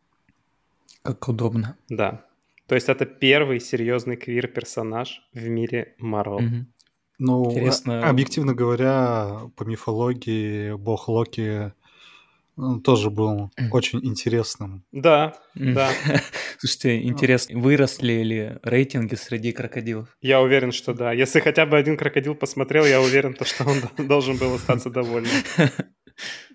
[1.02, 1.76] Как удобно.
[1.88, 2.24] Да.
[2.66, 6.36] То есть это первый серьезный квир-персонаж в мире Marvel.
[6.36, 6.66] Угу.
[7.18, 8.08] Ну, Интересно.
[8.08, 11.72] объективно говоря, по мифологии бог Локи
[12.60, 14.84] он тоже был очень интересным.
[14.92, 15.90] Да, да.
[16.58, 20.08] Слушайте, интересно, выросли ли рейтинги среди крокодилов?
[20.20, 21.12] Я уверен, что да.
[21.12, 25.32] Если хотя бы один крокодил посмотрел, я уверен, что он должен был остаться довольным.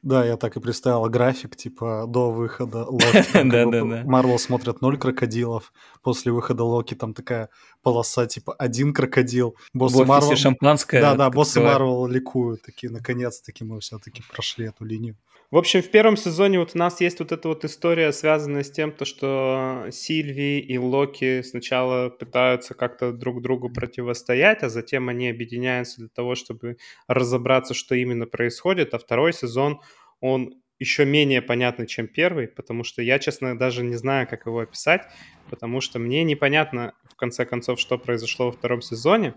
[0.03, 3.25] Да, я так и представил график, типа, до выхода Локи.
[3.33, 4.03] Да, да, да.
[4.05, 7.49] Марвел смотрят ноль крокодилов, после выхода Локи там такая
[7.81, 9.55] полоса, типа, один крокодил.
[9.73, 10.35] Боссы Марвел...
[10.35, 11.01] шампанское.
[11.01, 15.17] Да, да, боссы Марвел ликуют, такие, наконец-таки мы все-таки прошли эту линию.
[15.51, 18.71] В общем, в первом сезоне вот у нас есть вот эта вот история, связанная с
[18.71, 25.29] тем, то, что Сильви и Локи сначала пытаются как-то друг другу противостоять, а затем они
[25.29, 26.77] объединяются для того, чтобы
[27.07, 28.93] разобраться, что именно происходит.
[28.93, 29.79] А второй сезон,
[30.19, 34.59] он еще менее понятный, чем первый, потому что я, честно, даже не знаю, как его
[34.59, 35.03] описать,
[35.49, 39.35] потому что мне непонятно, в конце концов, что произошло во втором сезоне.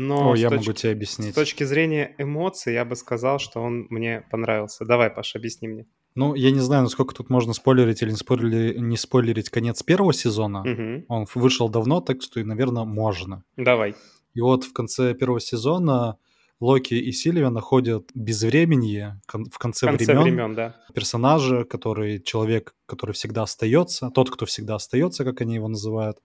[0.00, 0.60] Но О, я точ...
[0.60, 1.32] могу тебе объяснить.
[1.32, 4.84] С точки зрения эмоций, я бы сказал, что он мне понравился.
[4.84, 5.86] Давай, Паша, объясни мне.
[6.14, 10.12] Ну, я не знаю, насколько тут можно спойлерить или не спойлерить, не спойлерить конец первого
[10.12, 10.60] сезона.
[10.60, 11.04] Угу.
[11.08, 13.44] Он вышел давно, так что, наверное, можно.
[13.56, 13.94] Давай.
[14.34, 16.16] И вот в конце первого сезона
[16.60, 20.76] Локи и Сильвия находят безвременье в конце, в конце времен, времен да.
[20.94, 26.18] персонажа, который человек, который всегда остается, тот, кто всегда остается, как они его называют,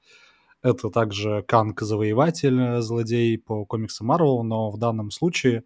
[0.66, 5.64] это также Канг-завоеватель, э, злодей по комиксам Марвел, но в данном случае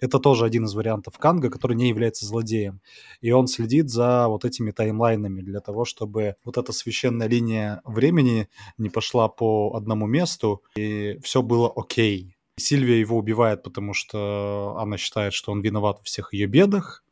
[0.00, 2.80] это тоже один из вариантов Канга, который не является злодеем.
[3.20, 8.48] И он следит за вот этими таймлайнами для того, чтобы вот эта священная линия времени
[8.78, 12.36] не пошла по одному месту, и все было окей.
[12.58, 17.04] Сильвия его убивает, потому что она считает, что он виноват во всех ее бедах.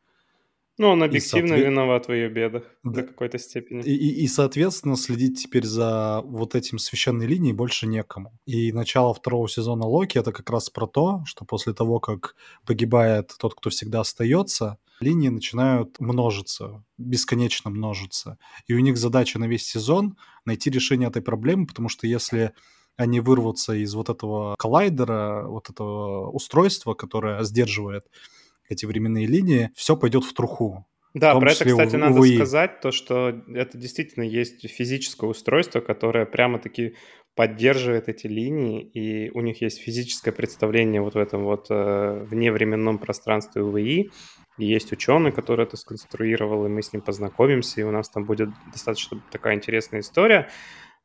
[0.80, 1.66] Ну, он объективно соответ...
[1.66, 2.90] виноват в ее бедах да.
[2.90, 3.82] до какой-то степени.
[3.82, 8.32] И, и, и, соответственно, следить теперь за вот этим священной линией больше некому.
[8.46, 13.30] И начало второго сезона Локи это как раз про то, что после того, как погибает
[13.38, 18.38] тот, кто всегда остается, линии начинают множиться, бесконечно множиться.
[18.66, 20.16] И у них задача на весь сезон
[20.46, 22.54] найти решение этой проблемы, потому что если
[22.96, 28.06] они вырвутся из вот этого коллайдера, вот этого устройства, которое сдерживает
[28.70, 30.86] эти временные линии, все пойдет в труху.
[31.12, 36.24] Да, про это, кстати, у, надо сказать, то, что это действительно есть физическое устройство, которое
[36.24, 36.94] прямо-таки
[37.34, 42.98] поддерживает эти линии, и у них есть физическое представление вот в этом вот э, вневременном
[42.98, 44.10] пространстве УВИ,
[44.58, 48.24] и есть ученый, который это сконструировал, и мы с ним познакомимся, и у нас там
[48.24, 50.48] будет достаточно такая интересная история.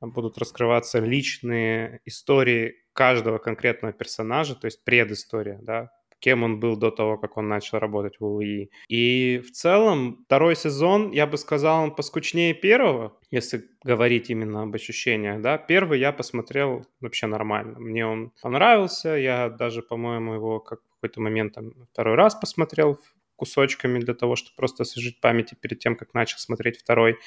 [0.02, 5.90] Будут раскрываться личные истории каждого конкретного персонажа, то есть предыстория, да,
[6.26, 8.72] кем он был до того, как он начал работать в УИ.
[8.88, 14.74] И в целом второй сезон, я бы сказал, он поскучнее первого, если говорить именно об
[14.74, 15.60] ощущениях, да.
[15.60, 17.80] Первый я посмотрел вообще нормально.
[17.80, 23.00] Мне он понравился, я даже, по-моему, его как в какой-то момент там второй раз посмотрел
[23.36, 27.20] кусочками для того, чтобы просто освежить памяти перед тем, как начал смотреть второй.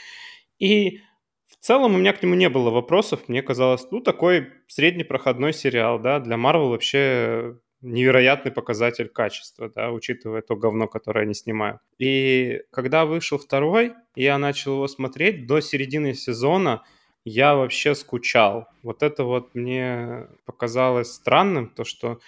[0.58, 1.02] И
[1.46, 3.28] в целом у меня к нему не было вопросов.
[3.28, 10.42] Мне казалось, ну, такой среднепроходной сериал, да, для Marvel вообще невероятный показатель качества, да, учитывая
[10.42, 11.80] то говно, которое они снимают.
[11.98, 16.82] И когда вышел второй, я начал его смотреть, до середины сезона
[17.24, 18.68] я вообще скучал.
[18.82, 22.20] Вот это вот мне показалось странным, то что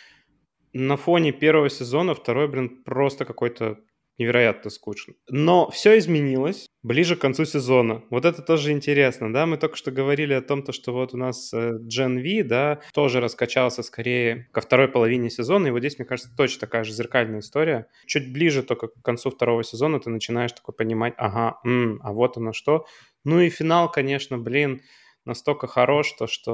[0.73, 3.79] на фоне первого сезона второй, блин, просто какой-то
[4.21, 5.15] невероятно скучно.
[5.29, 8.03] Но все изменилось ближе к концу сезона.
[8.11, 9.47] Вот это тоже интересно, да?
[9.47, 13.21] Мы только что говорили о том, то, что вот у нас э, V, да, тоже
[13.21, 17.41] раскачался скорее ко второй половине сезона, и вот здесь, мне кажется, точно такая же зеркальная
[17.41, 17.87] история.
[18.07, 22.37] Чуть ближе только к концу второго сезона ты начинаешь такой понимать, ага, м, а вот
[22.37, 22.87] оно что.
[23.25, 24.83] Ну и финал, конечно, блин,
[25.25, 26.53] настолько хорош, то, что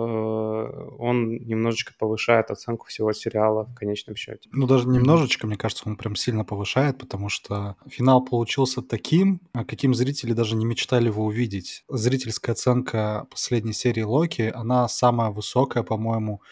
[0.99, 4.49] он немножечко повышает оценку всего сериала в конечном счете.
[4.53, 9.65] Ну, даже немножечко, мне кажется, он прям сильно повышает, потому что финал получился таким, а
[9.65, 11.85] каким зрители даже не мечтали его увидеть.
[11.89, 16.43] Зрительская оценка последней серии Локи, она самая высокая, по-моему,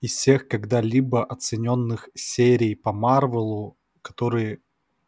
[0.00, 4.60] из всех когда-либо оцененных серий по Марвелу, которые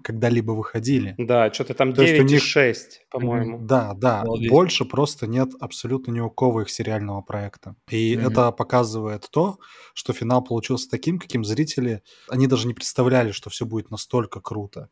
[0.02, 1.14] когда-либо выходили.
[1.18, 2.74] Да, что-то там 9,6, них...
[3.10, 3.58] по-моему.
[3.58, 4.24] Да, да.
[4.24, 4.50] Молодец.
[4.50, 7.76] Больше просто нет абсолютно ни у кого их сериального проекта.
[7.88, 8.30] И mm-hmm.
[8.30, 9.58] это показывает то,
[9.94, 14.88] что финал получился таким, каким зрители, они даже не представляли, что все будет настолько круто.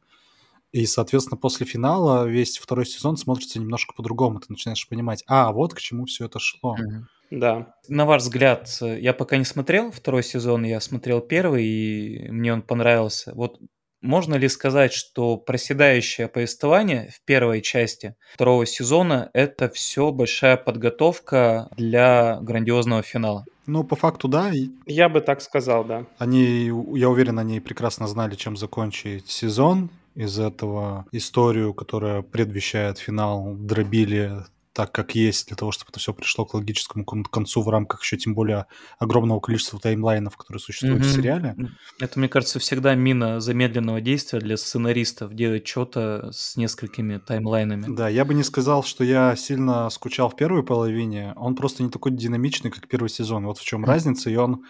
[0.71, 4.41] И, соответственно, после финала весь второй сезон смотрится немножко по-другому.
[4.41, 6.77] Ты начинаешь понимать, а, вот к чему все это шло.
[6.77, 7.03] Mm-hmm.
[7.31, 7.75] Да.
[7.89, 12.63] На ваш взгляд, я пока не смотрел второй сезон, я смотрел первый, и мне он
[12.63, 13.33] понравился.
[13.35, 13.59] Вот
[14.01, 21.69] можно ли сказать, что проседающее повествование в первой части второго сезона– это все большая подготовка
[21.77, 23.45] для грандиозного финала?
[23.67, 24.51] Ну, по факту, да.
[24.87, 26.07] Я бы так сказал, да.
[26.19, 29.91] Они, я уверен, они прекрасно знали, чем закончить сезон.
[30.15, 34.33] Из этого историю, которая предвещает финал, дробили
[34.79, 38.17] так, как есть, для того, чтобы это все пришло к логическому концу в рамках еще
[38.17, 38.67] тем более
[39.01, 41.09] огромного количества таймлайнов, которые существуют mm-hmm.
[41.09, 41.57] в сериале.
[41.99, 47.93] Это, мне кажется, всегда мина замедленного действия для сценаристов делать что-то с несколькими таймлайнами.
[47.93, 51.33] Да, я бы не сказал, что я сильно скучал в первой половине.
[51.35, 53.47] Он просто не такой динамичный, как первый сезон.
[53.47, 53.89] Вот в чем mm-hmm.
[53.89, 54.63] разница, и он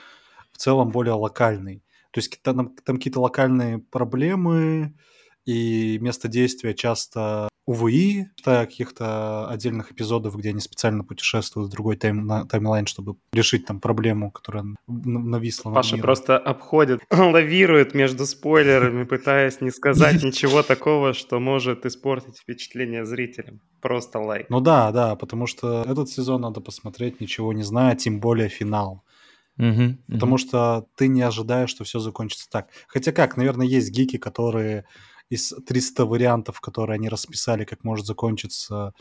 [0.52, 1.84] в целом более локальный.
[2.12, 4.94] То есть там, там какие-то локальные проблемы,
[5.44, 12.26] и место действия часто УВИ, каких-то отдельных эпизодов, где они специально путешествуют в другой тайм,
[12.26, 16.02] на, таймлайн, чтобы решить там проблему, которая нависла Паша мир.
[16.02, 23.60] просто обходит, лавирует между спойлерами, пытаясь не сказать ничего такого, что может испортить впечатление зрителям.
[23.82, 24.46] Просто лайк.
[24.48, 29.04] Ну да, да, потому что этот сезон надо посмотреть, ничего не зная, тем более финал.
[29.58, 30.38] Угу, потому угу.
[30.38, 32.68] что ты не ожидаешь, что все закончится так.
[32.86, 34.86] Хотя как, наверное, есть гики, которые
[35.30, 38.94] из 300 вариантов, которые они расписали, как может закончиться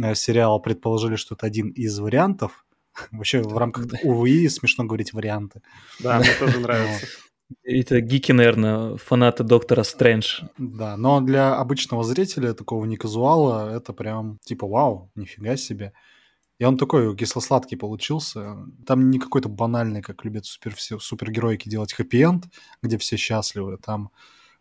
[0.00, 2.64] э, сериал, предположили, что это один из вариантов.
[3.12, 5.62] Вообще в рамках УВИ смешно говорить варианты.
[6.00, 7.06] Да, мне тоже нравится.
[7.62, 10.42] Это гики, наверное, фанаты Доктора Стрэндж.
[10.58, 15.92] Да, но для обычного зрителя, такого не казуала, это прям типа вау, нифига себе.
[16.58, 18.56] И он такой кисло-сладкий получился.
[18.86, 22.44] Там не какой-то банальный, как любят супер, все, супергеройки делать хэппи-энд,
[22.82, 23.76] где все счастливы.
[23.76, 24.10] Там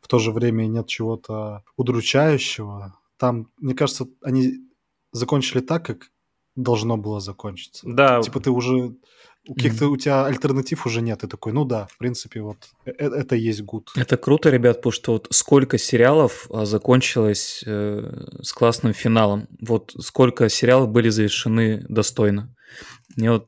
[0.04, 2.94] в то же время нет чего-то удручающего.
[3.18, 4.56] Там, мне кажется, они
[5.14, 6.12] закончили так, как
[6.56, 7.88] должно было закончиться.
[7.88, 8.22] Да.
[8.22, 8.96] Типа ты уже
[9.48, 11.20] у каких-то у тебя альтернатив уже нет.
[11.20, 13.92] Ты такой, ну да, в принципе, вот э, э, это есть гуд.
[13.96, 19.48] Это круто, ребят, потому что вот сколько сериалов а, закончилось э, с классным финалом.
[19.62, 22.56] Вот сколько сериалов были завершены достойно.
[23.16, 23.48] Мне вот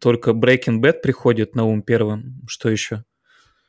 [0.00, 2.42] только Breaking Bad приходит на ум первым.
[2.46, 3.04] Что еще?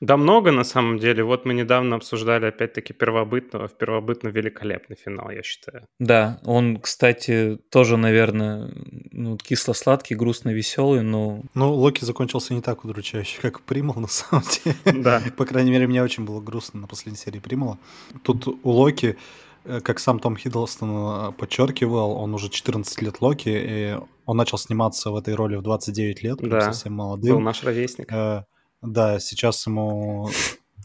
[0.02, 1.24] Да много на самом деле.
[1.24, 3.68] Вот мы недавно обсуждали опять-таки первобытного.
[3.68, 5.86] В первобытно великолепный финал, я считаю.
[6.00, 8.74] Да, он, кстати, тоже, наверное,
[9.12, 11.44] ну, кисло-сладкий, грустно-веселый, но...
[11.54, 15.02] Ну, Локи закончился не так удручающе, как Примал, на самом деле.
[15.02, 15.22] Да.
[15.38, 17.78] По крайней мере, мне очень было грустно на последней серии Примала.
[18.24, 19.16] Тут у Локи
[19.64, 24.58] э, как сам Том Хиддлстон э, подчеркивал, он уже 14 лет Локи, и он начал
[24.58, 26.62] сниматься в этой роли в 29 лет, да.
[26.74, 27.36] совсем молодым.
[27.36, 28.12] Был наш ровесник.
[28.86, 30.30] Да, сейчас ему...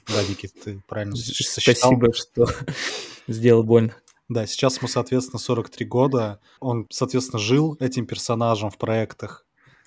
[0.07, 1.93] Да, Никит, ты правильно сосчитал.
[1.93, 2.47] Спасибо, что
[3.29, 3.95] сделал больно.
[4.29, 6.41] Да, сейчас ему, соответственно, 43 года.
[6.61, 9.45] Он, соответственно, жил этим персонажем в проектах.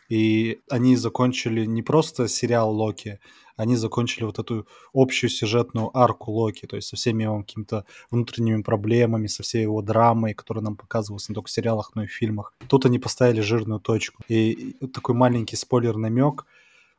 [0.09, 3.19] И они закончили не просто сериал Локи,
[3.55, 8.61] они закончили вот эту общую сюжетную арку Локи, то есть со всеми его какими-то внутренними
[8.61, 12.11] проблемами, со всей его драмой, которая нам показывалась не только в сериалах, но и в
[12.11, 12.53] фильмах.
[12.67, 14.23] Тут они поставили жирную точку.
[14.27, 16.45] И такой маленький спойлер-намек—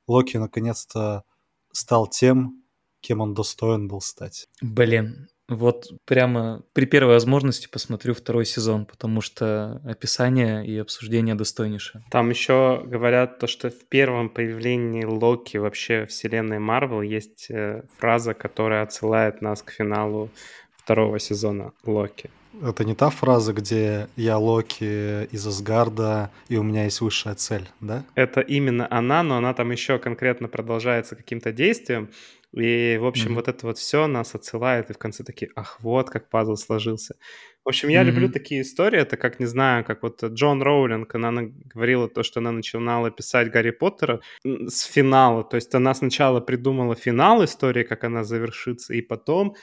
[0.07, 1.25] Локи наконец-то
[1.73, 2.63] стал тем,
[3.01, 4.49] кем он достоин был стать.
[4.63, 12.03] Блин, вот прямо при первой возможности посмотрю второй сезон, потому что описание и обсуждение достойнейшее.
[12.11, 18.33] Там еще говорят то, что в первом появлении Локи вообще вселенной Марвел есть э, фраза,
[18.33, 20.31] которая отсылает нас к финалу
[20.77, 22.31] второго сезона Локи.
[22.63, 27.69] Это не та фраза, где я Локи из Асгарда, и у меня есть высшая цель,
[27.81, 28.05] да?
[28.15, 32.11] Это именно она, но она там еще конкретно продолжается каким-то действием.
[32.53, 33.35] И, в общем, mm-hmm.
[33.35, 37.17] вот это вот все нас отсылает, и в конце такие, ах, вот как пазл сложился.
[37.65, 38.05] В общем, я mm-hmm.
[38.05, 41.43] люблю такие истории, это как, не знаю, как вот Джон Роулинг, она
[41.75, 46.95] говорила то, что она начинала писать Гарри Поттера с финала, то есть она сначала придумала
[46.95, 49.57] финал истории, как она завершится, и потом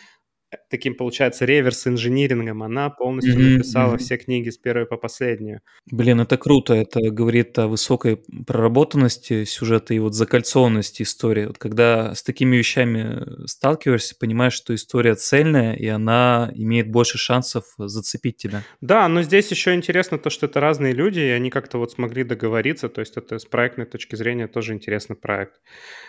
[0.69, 3.99] таким, получается, реверс-инжинирингом она полностью mm-hmm, написала mm-hmm.
[3.99, 5.61] все книги с первой по последнюю.
[5.89, 6.73] Блин, это круто.
[6.73, 11.45] Это говорит о высокой проработанности сюжета и вот закольцованности истории.
[11.45, 17.65] Вот когда с такими вещами сталкиваешься, понимаешь, что история цельная, и она имеет больше шансов
[17.77, 18.63] зацепить тебя.
[18.81, 22.23] Да, но здесь еще интересно то, что это разные люди, и они как-то вот смогли
[22.23, 22.89] договориться.
[22.89, 25.53] То есть это с проектной точки зрения тоже интересный проект.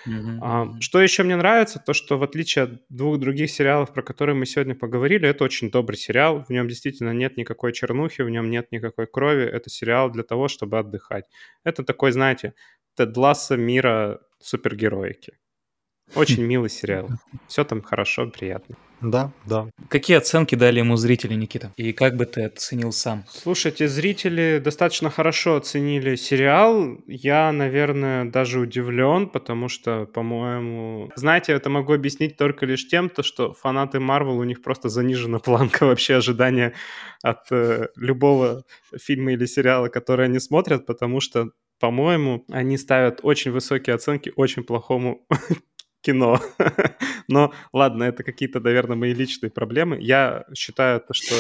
[0.09, 0.39] Mm-hmm.
[0.43, 4.32] А, что еще мне нравится, то, что в отличие от двух других сериалов, про которые
[4.35, 6.45] мы сегодня поговорили, это очень добрый сериал.
[6.45, 9.45] В нем действительно нет никакой чернухи, в нем нет никакой крови.
[9.45, 11.25] Это сериал для того, чтобы отдыхать.
[11.65, 12.55] Это такой, знаете,
[12.97, 15.35] Тед Ласса мира супергероики.
[16.15, 17.09] Очень милый сериал.
[17.49, 18.77] Все там хорошо, приятно.
[19.03, 19.69] Да, да.
[19.89, 21.73] Какие оценки дали ему зрители, Никита?
[21.77, 23.24] И как бы ты оценил сам?
[23.29, 26.99] Слушайте, зрители достаточно хорошо оценили сериал.
[27.09, 31.11] Я, наверное, даже удивлен, потому что, по-моему...
[31.16, 35.41] Знаете, это могу объяснить только лишь тем, то, что фанаты Марвел, у них просто занижена
[35.41, 36.74] планка вообще ожидания
[37.23, 38.62] от э, любого
[38.97, 41.51] фильма или сериала, который они смотрят, потому что
[41.81, 45.27] по-моему, они ставят очень высокие оценки очень плохому
[46.03, 46.41] кино.
[47.29, 49.99] Но ладно, это какие-то, наверное, мои личные проблемы.
[50.01, 51.35] Я считаю, то, что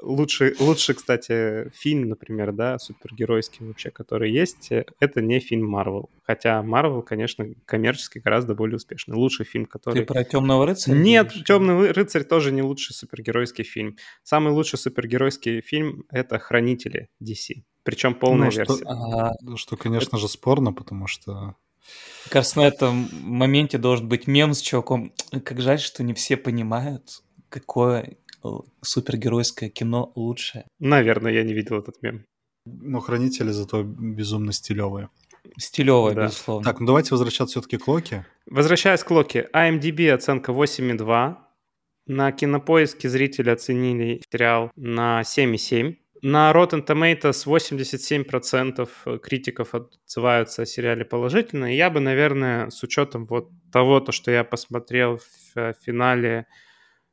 [0.00, 6.10] лучший, лучший, кстати, фильм, например, да, супергеройский вообще, который есть, это не фильм Марвел.
[6.22, 9.14] Хотя Марвел, конечно, коммерчески гораздо более успешный.
[9.14, 10.00] Лучший фильм, который...
[10.00, 10.96] Ты про Темного рыцаря?
[10.96, 13.96] Нет, Темный рыцарь тоже не лучший супергеройский фильм.
[14.22, 17.62] Самый лучший супергеройский фильм это Хранители DC.
[17.84, 18.76] Причем полная ну, версия.
[18.76, 21.56] Что, что, конечно же, спорно, потому что
[22.30, 25.12] Кажется, на этом моменте должен быть мем с чуваком.
[25.44, 28.16] Как жаль, что не все понимают, какое
[28.82, 30.66] супергеройское кино лучшее.
[30.78, 32.24] Наверное, я не видел этот мем.
[32.66, 35.10] Но хранители зато безумно стилевые.
[35.58, 36.24] Стилевая, да.
[36.26, 36.64] безусловно.
[36.64, 38.24] Так, ну давайте возвращаться все-таки к Локи.
[38.46, 39.48] Возвращаясь к Локи.
[39.52, 41.36] IMDb оценка 8,2.
[42.06, 45.96] На кинопоиске зрители оценили сериал на 7,7.
[46.26, 51.70] На Rotten Tomatoes 87% критиков отзываются о сериале положительно.
[51.70, 56.46] И я бы, наверное, с учетом вот того, то, что я посмотрел в э, финале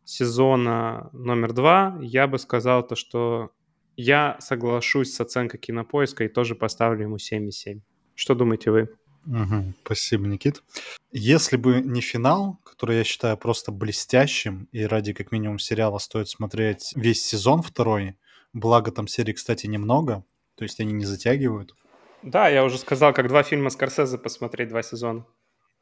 [0.06, 3.52] сезона номер два, я бы сказал то, что
[3.98, 7.82] я соглашусь с оценкой кинопоиска и тоже поставлю ему 7,7.
[8.16, 8.88] Что думаете вы?
[9.26, 10.64] Угу, спасибо, Никит.
[11.12, 16.30] Если бы не финал, который я считаю просто блестящим, и ради как минимум сериала стоит
[16.30, 18.16] смотреть весь сезон второй,
[18.54, 20.24] Благо там серий, кстати, немного,
[20.56, 21.76] то есть они не затягивают.
[22.22, 25.26] Да, я уже сказал, как два фильма Скорсезе посмотреть два сезона.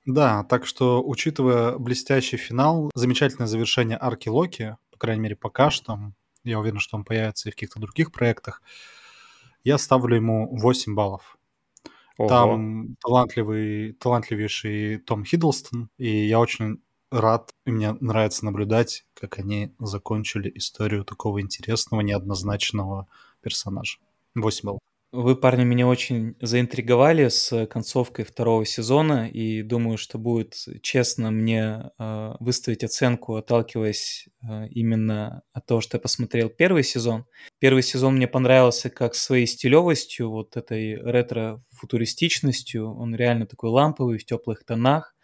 [0.05, 5.99] Да, так что, учитывая блестящий финал, замечательное завершение арки Локи, по крайней мере, пока что,
[6.43, 8.61] я уверен, что он появится и в каких-то других проектах,
[9.63, 11.37] я ставлю ему 8 баллов.
[12.17, 12.29] Ого.
[12.29, 19.73] Там талантливый, талантливейший Том Хиддлстон, и я очень рад, и мне нравится наблюдать, как они
[19.79, 23.07] закончили историю такого интересного, неоднозначного
[23.41, 23.97] персонажа.
[24.35, 24.79] 8 баллов.
[25.11, 30.53] Вы, парни, меня очень заинтриговали с концовкой второго сезона, и думаю, что будет
[30.83, 37.25] честно мне э, выставить оценку, отталкиваясь э, именно от того, что я посмотрел первый сезон.
[37.57, 42.95] Первый сезон мне понравился как своей стилевостью, вот этой ретро-футуристичностью.
[42.95, 45.15] Он реально такой ламповый, в теплых тонах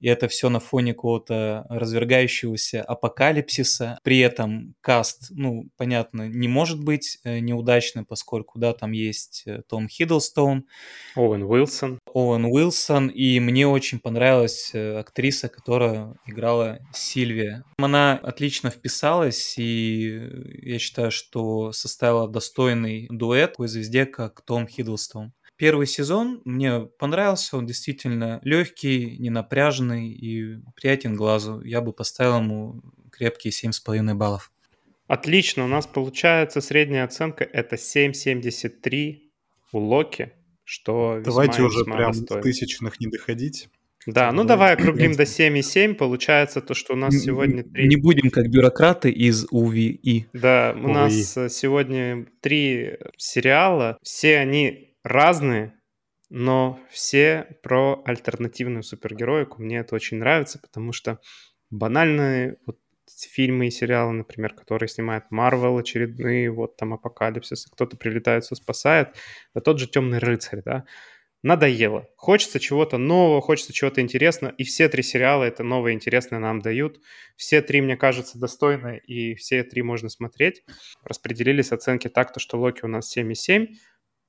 [0.00, 3.98] и это все на фоне какого-то развергающегося апокалипсиса.
[4.02, 9.62] При этом каст, ну, понятно, не может быть э, неудачным, поскольку, да, там есть э,
[9.68, 10.66] Том Хиддлстоун,
[11.16, 11.98] Оуэн Уилсон.
[12.12, 17.64] Оуэн Уилсон, и мне очень понравилась э, актриса, которая играла Сильвия.
[17.78, 20.20] Она отлично вписалась, и
[20.62, 25.32] я считаю, что составила достойный дуэт такой звезде, как Том Хиддлстоун.
[25.62, 31.62] Первый сезон мне понравился, он действительно легкий, ненапряженный и приятен глазу.
[31.62, 32.82] Я бы поставил ему
[33.12, 34.50] крепкие 7,5 баллов.
[35.06, 39.18] Отлично, у нас получается средняя оценка это 7,73
[39.70, 40.32] у Локи,
[40.64, 42.40] что Давайте уже весьма прям достойно.
[42.40, 43.68] в тысячных не доходить.
[44.04, 47.86] Да, ну давай округлим до 7,7, получается то, что у нас сегодня три...
[47.86, 50.26] Не будем как бюрократы из УВИ.
[50.32, 50.92] Да, у Ой.
[50.92, 51.14] нас
[51.54, 55.74] сегодня три сериала, все они разные,
[56.30, 59.62] но все про альтернативную супергероику.
[59.62, 61.18] Мне это очень нравится, потому что
[61.70, 62.78] банальные вот
[63.20, 69.16] фильмы и сериалы, например, которые снимает Марвел, очередные, вот там Апокалипсис, кто-то прилетает, все спасает,
[69.54, 70.84] да тот же Темный рыцарь, да,
[71.42, 72.08] надоело.
[72.16, 77.00] Хочется чего-то нового, хочется чего-то интересного, и все три сериала это новое интересное нам дают.
[77.36, 80.62] Все три, мне кажется, достойны, и все три можно смотреть.
[81.04, 83.68] Распределились оценки так, то, что Локи у нас 7,7,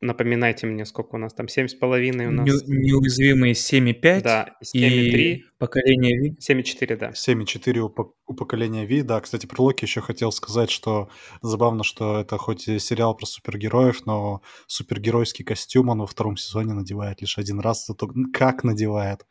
[0.04, 2.46] Напоминайте мне, сколько у нас там, 7,5 у нас.
[2.46, 6.38] Не- неуязвимые 7,5 Да, и 7,3, поколение Ви.
[6.40, 7.12] 7,4, да.
[7.14, 9.02] 7,4 у, у поколения Ви.
[9.02, 11.10] Да, кстати, про Локи еще хотел сказать, что
[11.42, 16.74] забавно, что это хоть и сериал про супергероев, но супергеройский костюм он во втором сезоне
[16.74, 19.26] надевает лишь один раз, зато как надевает.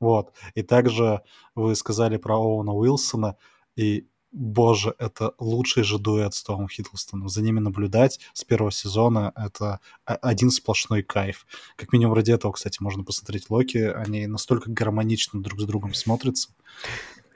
[0.00, 0.32] Вот.
[0.56, 1.20] И также
[1.54, 3.36] вы сказали про Оуэна Уилсона,
[3.76, 7.28] и боже, это лучший же дуэт с Томом Хиддлстоном.
[7.28, 11.46] За ними наблюдать с первого сезона— это один сплошной кайф.
[11.76, 13.78] Как минимум ради этого, кстати, можно посмотреть Локи.
[13.78, 16.50] Они настолько гармонично друг с другом смотрятся.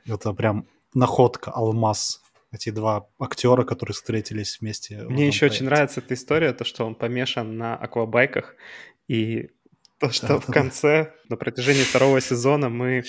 [0.07, 2.21] Это прям находка, алмаз.
[2.53, 5.05] Эти два актера, которые встретились вместе.
[5.05, 5.65] в Мне еще очень проекте.
[5.65, 8.55] нравится эта история, то, что он помешан на аквабайках,
[9.09, 9.51] и
[9.99, 10.53] то, что в Да-да-да.
[10.53, 13.03] конце, на протяжении второго сезона мы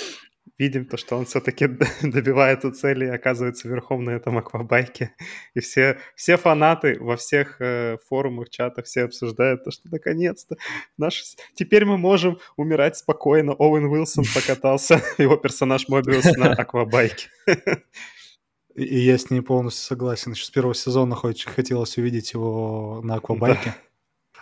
[0.57, 1.67] видим то, что он все-таки
[2.01, 5.13] добивается цели и оказывается верхом на этом аквабайке.
[5.53, 10.57] И все, все фанаты во всех э, форумах, чатах, все обсуждают то, что наконец-то
[10.97, 11.23] наш...
[11.55, 13.53] теперь мы можем умирать спокойно.
[13.53, 17.29] Оуэн Уилсон покатался, его персонаж Мобиус на аквабайке.
[18.75, 20.33] И, я с ней полностью согласен.
[20.33, 23.75] Еще с первого сезона хоть хотелось увидеть его на аквабайке.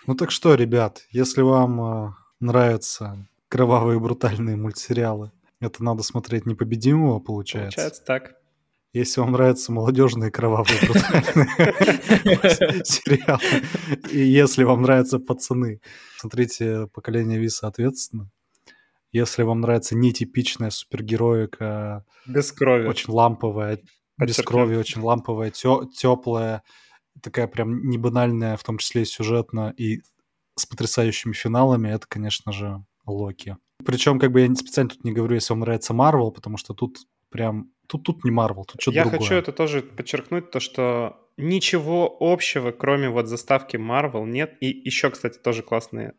[0.05, 5.31] Ну так что, ребят, если вам э, нравятся кровавые брутальные мультсериалы,
[5.65, 7.77] это надо смотреть непобедимого, получается.
[7.77, 8.35] Получается так.
[8.93, 11.47] Если вам нравятся молодежные кровавые брутальные
[12.85, 13.41] сериалы,
[14.11, 15.81] и если вам нравятся пацаны,
[16.17, 18.29] смотрите «Поколение Ви» соответственно.
[19.11, 22.87] Если вам нравится нетипичная супергероика, Без крови.
[22.87, 23.79] очень ламповая,
[24.17, 26.61] без крови, очень ламповая, теплая,
[27.21, 30.01] такая прям не банальная, в том числе и сюжетно, и
[30.55, 33.57] с потрясающими финалами, это, конечно же, Локи.
[33.85, 36.97] Причем, как бы я специально тут не говорю, если вам нравится Марвел, потому что тут
[37.29, 37.71] прям...
[37.87, 39.19] Тут, тут не Марвел, тут что-то Я другое.
[39.19, 44.55] хочу это тоже подчеркнуть, то что ничего общего, кроме вот заставки Marvel, нет.
[44.61, 46.13] И еще, кстати, тоже классные.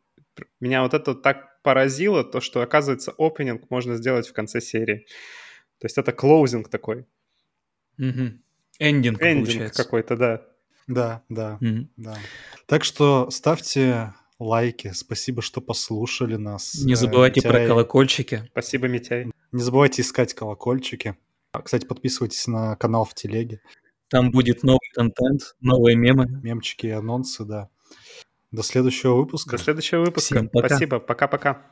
[0.61, 5.07] Меня вот это так поразило, то, что, оказывается, опенинг можно сделать в конце серии.
[5.79, 7.07] То есть это клоузинг такой.
[7.97, 8.43] Мгм.
[8.79, 9.83] Эндинг, Эндинг получается.
[9.85, 10.43] какой-то, да.
[10.87, 11.89] Да, да, Мгм.
[11.97, 12.19] да.
[12.67, 14.93] Так что ставьте лайки.
[14.95, 16.75] Спасибо, что послушали нас.
[16.85, 17.67] Не Э, забывайте про Митяй.
[17.69, 18.43] колокольчики.
[18.53, 19.31] Спасибо, Митяй.
[19.53, 21.17] Не забывайте искать колокольчики.
[21.53, 23.61] А, Кстати, подписывайтесь на канал в телеге.
[24.09, 26.27] Там будет новый контент, новые мемы.
[26.43, 27.69] Мемчики и анонсы, да.
[28.51, 29.57] До следующего выпуска.
[29.57, 30.35] До следующего выпуска.
[30.35, 30.69] Всем пока.
[30.69, 30.99] Спасибо.
[31.01, 31.63] Пока-пока.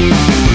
[0.00, 0.47] Thank